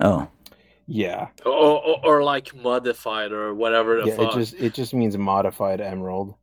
[0.00, 0.28] Oh,
[0.86, 1.28] Yeah.
[1.44, 5.80] Or, or, or like modified or whatever the Yeah, it just it just means modified
[5.80, 6.34] emerald.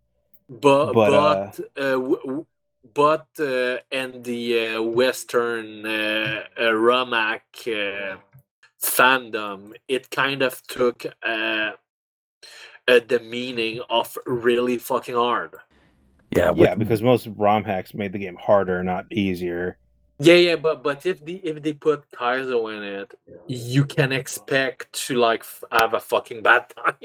[0.48, 2.46] but but, but uh, w- w-
[2.94, 8.18] but uh, in the uh, Western uh, uh, ROM hack uh,
[8.80, 11.06] fandom, it kind of took
[12.88, 15.56] uh, the meaning of really fucking hard.
[16.36, 16.50] yeah.
[16.52, 19.78] with- Yeah, because most ROM hacks made the game harder, not easier.
[20.18, 23.14] Yeah, yeah, but but if the if they put Kaizo in it,
[23.48, 26.96] you can expect to like f- have a fucking bad time.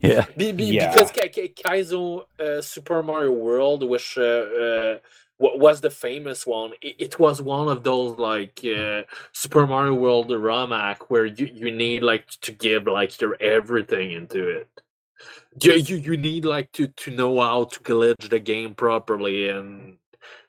[0.00, 0.24] yeah.
[0.36, 0.92] Be, be, Yeah.
[0.92, 4.22] Because Ka- Ka- Kaizo uh, Super Mario World, which uh,
[4.64, 4.98] uh,
[5.38, 10.28] was the famous one, it, it was one of those like uh, Super Mario World
[10.32, 14.68] ROM hack where you, you need like to give like your everything into it.
[15.60, 19.96] You, you you need like to to know how to glitch the game properly and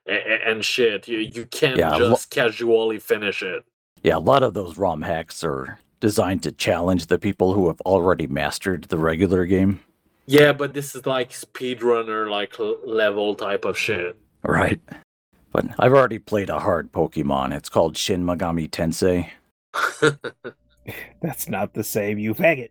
[0.05, 1.07] and, and shit.
[1.07, 3.63] You you can't Yeah, lo- just casually finish it.
[4.03, 7.81] Yeah, a lot of those ROM hacks are designed to challenge the people who have
[7.81, 9.81] already mastered the regular game.
[10.25, 12.55] Yeah, but this is like speedrunner like
[12.85, 14.15] level type of shit.
[14.43, 14.79] Right.
[15.51, 17.53] But I've already played a hard Pokemon.
[17.55, 19.29] It's called Shin Megami Tensei.
[21.21, 22.69] That's not the same, you faggot.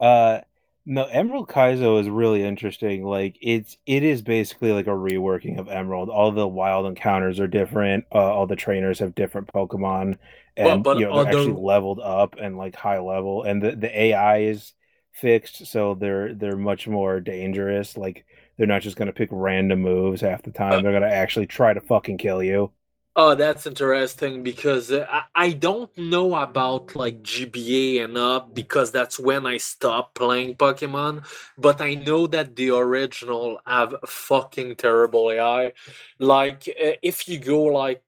[0.00, 0.40] Uh
[0.90, 3.04] no, Emerald Kaizo is really interesting.
[3.04, 6.08] Like it's it is basically like a reworking of Emerald.
[6.08, 8.06] All the wild encounters are different.
[8.12, 10.18] Uh, all the trainers have different Pokemon,
[10.56, 13.42] and you know they're actually although- leveled up and like high level.
[13.44, 14.72] And the the AI is
[15.12, 17.96] fixed, so they're they're much more dangerous.
[17.98, 18.24] Like
[18.56, 20.78] they're not just gonna pick random moves half the time.
[20.78, 22.72] Uh, they're gonna actually try to fucking kill you.
[23.20, 28.92] Oh, that's interesting because uh, I, I don't know about like GBA and up because
[28.92, 31.26] that's when I stopped playing Pokemon.
[31.58, 35.72] But I know that the original have fucking terrible AI.
[36.20, 38.02] Like uh, if you go like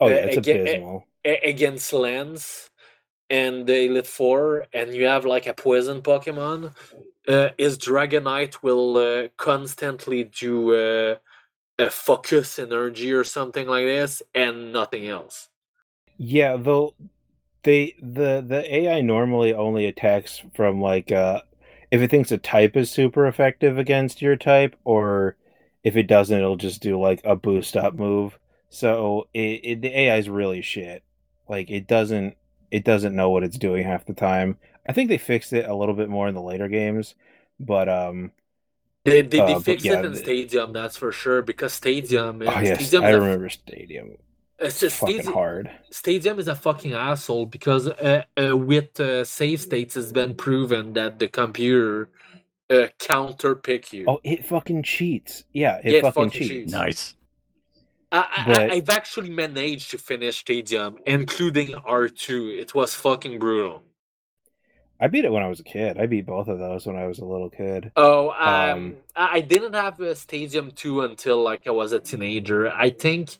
[0.00, 1.06] Oh yeah, it's again- abysmal.
[1.24, 2.70] a- against Lance
[3.30, 6.74] and the Elite Four, and you have like a poison Pokemon,
[7.28, 11.16] uh, his Dragonite will uh, constantly do uh,
[11.78, 15.48] a focus energy or something like this, and nothing else.
[16.16, 16.94] Yeah, though
[17.62, 21.42] they the the AI normally only attacks from like uh
[21.90, 25.36] if it thinks a type is super effective against your type, or
[25.84, 28.38] if it doesn't, it'll just do like a boost up move.
[28.70, 31.02] So it, it the AI is really shit.
[31.48, 32.36] Like it doesn't
[32.70, 34.58] it doesn't know what it's doing half the time.
[34.88, 37.14] I think they fixed it a little bit more in the later games,
[37.60, 38.32] but um
[39.04, 41.42] They, they, Uh, they but fixed yeah, it in the- Stadium, that's for sure.
[41.42, 44.06] Because Stadium, oh yes, Stadium, I is a- remember Stadium.
[44.58, 45.70] it's It's a fucking Stadium, hard.
[45.90, 50.94] Stadium is a fucking asshole because uh, uh, with uh, save states, it's been proven
[50.94, 52.08] that the computer
[52.70, 54.04] uh, counter pick you.
[54.08, 55.44] Oh, it fucking cheats.
[55.52, 56.48] Yeah, it Yeah, it fucking, fucking cheats.
[56.50, 56.72] cheats.
[56.72, 57.14] Nice.
[58.10, 62.58] I, I, But- I've actually managed to finish Stadium, including R2.
[62.58, 63.82] It was fucking brutal.
[65.04, 65.98] I beat it when I was a kid.
[65.98, 67.92] I beat both of those when I was a little kid.
[67.94, 72.00] Oh, um, Um, I I didn't have a Stadium 2 until like I was a
[72.00, 72.72] teenager.
[72.72, 73.36] I think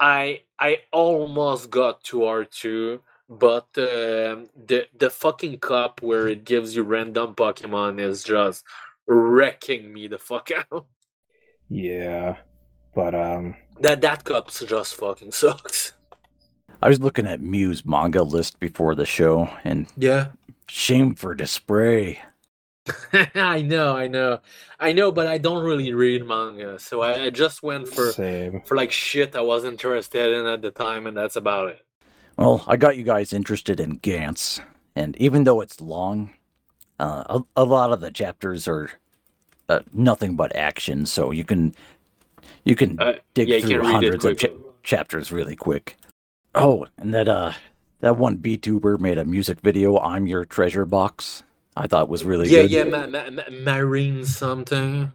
[0.00, 6.74] I I almost got to R2, but um, the the fucking cup where it gives
[6.74, 8.64] you random Pokemon is just
[9.06, 10.86] wrecking me the fuck out.
[11.68, 12.36] Yeah,
[12.96, 15.92] but um, That that cup just fucking sucks.
[16.82, 20.32] I was looking at Mew's manga list before the show, and Yeah.
[20.68, 22.20] Shame for display.
[23.34, 24.40] I know, I know,
[24.78, 28.62] I know, but I don't really read manga, so I, I just went for same.
[28.64, 31.84] for like shit I was interested in at the time, and that's about it.
[32.38, 34.60] Well, I got you guys interested in Gantz,
[34.94, 36.30] and even though it's long,
[37.00, 38.90] uh, a, a lot of the chapters are
[39.68, 41.74] uh, nothing but action, so you can
[42.64, 44.48] you can Uh, dig yeah, through can hundreds of cha-
[44.82, 45.96] chapters really quick.
[46.54, 47.52] Oh, and that uh
[48.00, 51.42] that one VTuber made a music video, "I'm Your Treasure Box."
[51.76, 52.70] I thought was really yeah, good.
[52.70, 55.12] yeah, ma- ma- ma- marine something.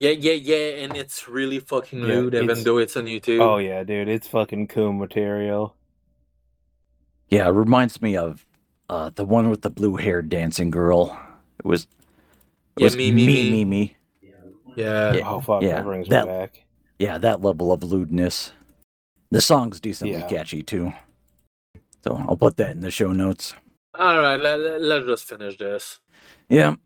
[0.00, 3.40] Yeah, yeah, yeah, and it's really fucking Yeah, lewd, even though it's on YouTube.
[3.40, 5.74] Oh yeah, dude, it's fucking cool material.
[7.28, 8.46] Yeah, it reminds me of
[8.88, 11.18] uh, the one with the blue haired dancing girl.
[11.58, 11.88] It was, it
[12.78, 13.50] Yeah, was me, me, me, me.
[13.50, 13.96] me, me.
[14.76, 15.14] yeah.
[15.14, 16.62] Yeah, oh fuck, yeah, that brings that- me back.
[16.98, 18.52] Yeah, that level of lewdness.
[19.30, 20.28] The song's decently Yeah.
[20.28, 20.94] catchy too.
[22.06, 23.54] So I'll put that in the show notes.
[23.98, 25.98] All right, let, let, let's just finish this.
[26.48, 26.76] Yeah.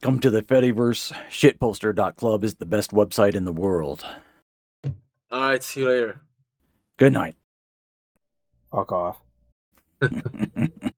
[0.00, 1.12] Come to the Fediverse.
[1.28, 4.06] Shitposter.club is the best website in the world.
[5.30, 6.20] All right, see you later.
[6.96, 7.36] Good night.
[8.70, 9.20] Fuck off.「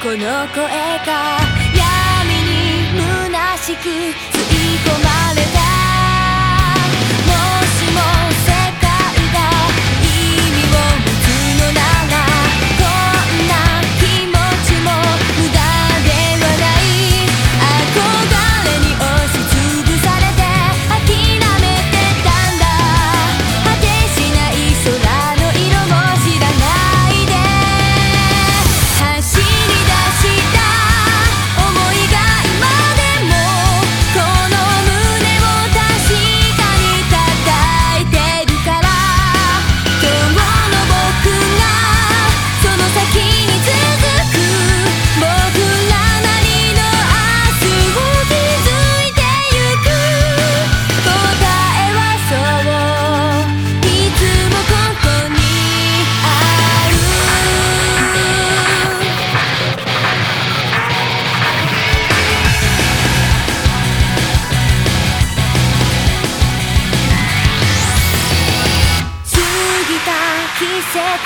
[0.00, 1.36] この声が
[1.76, 4.08] 闇に虚しく吸い
[4.78, 5.60] 込まれた」「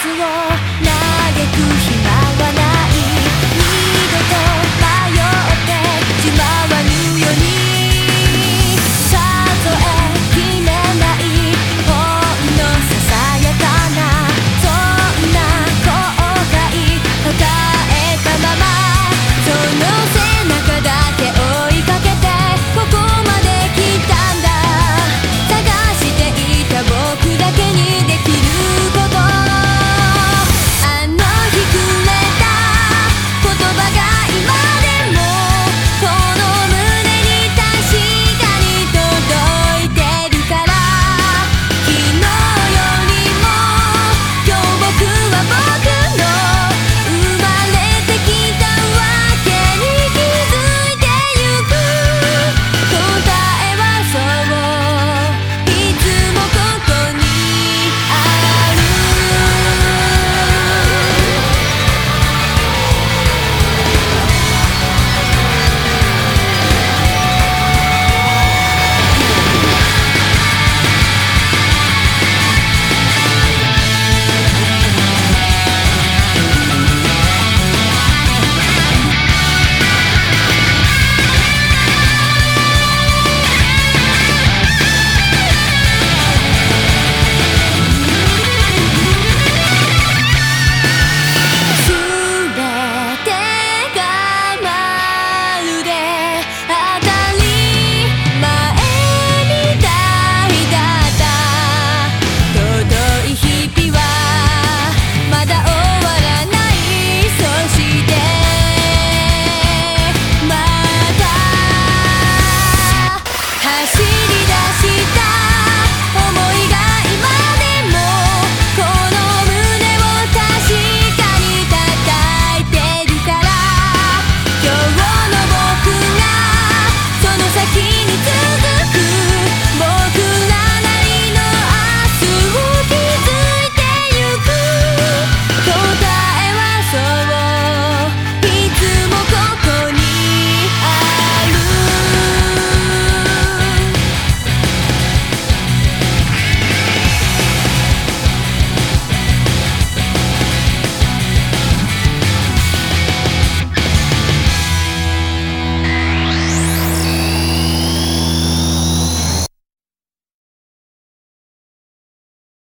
[0.02, 0.65] 执着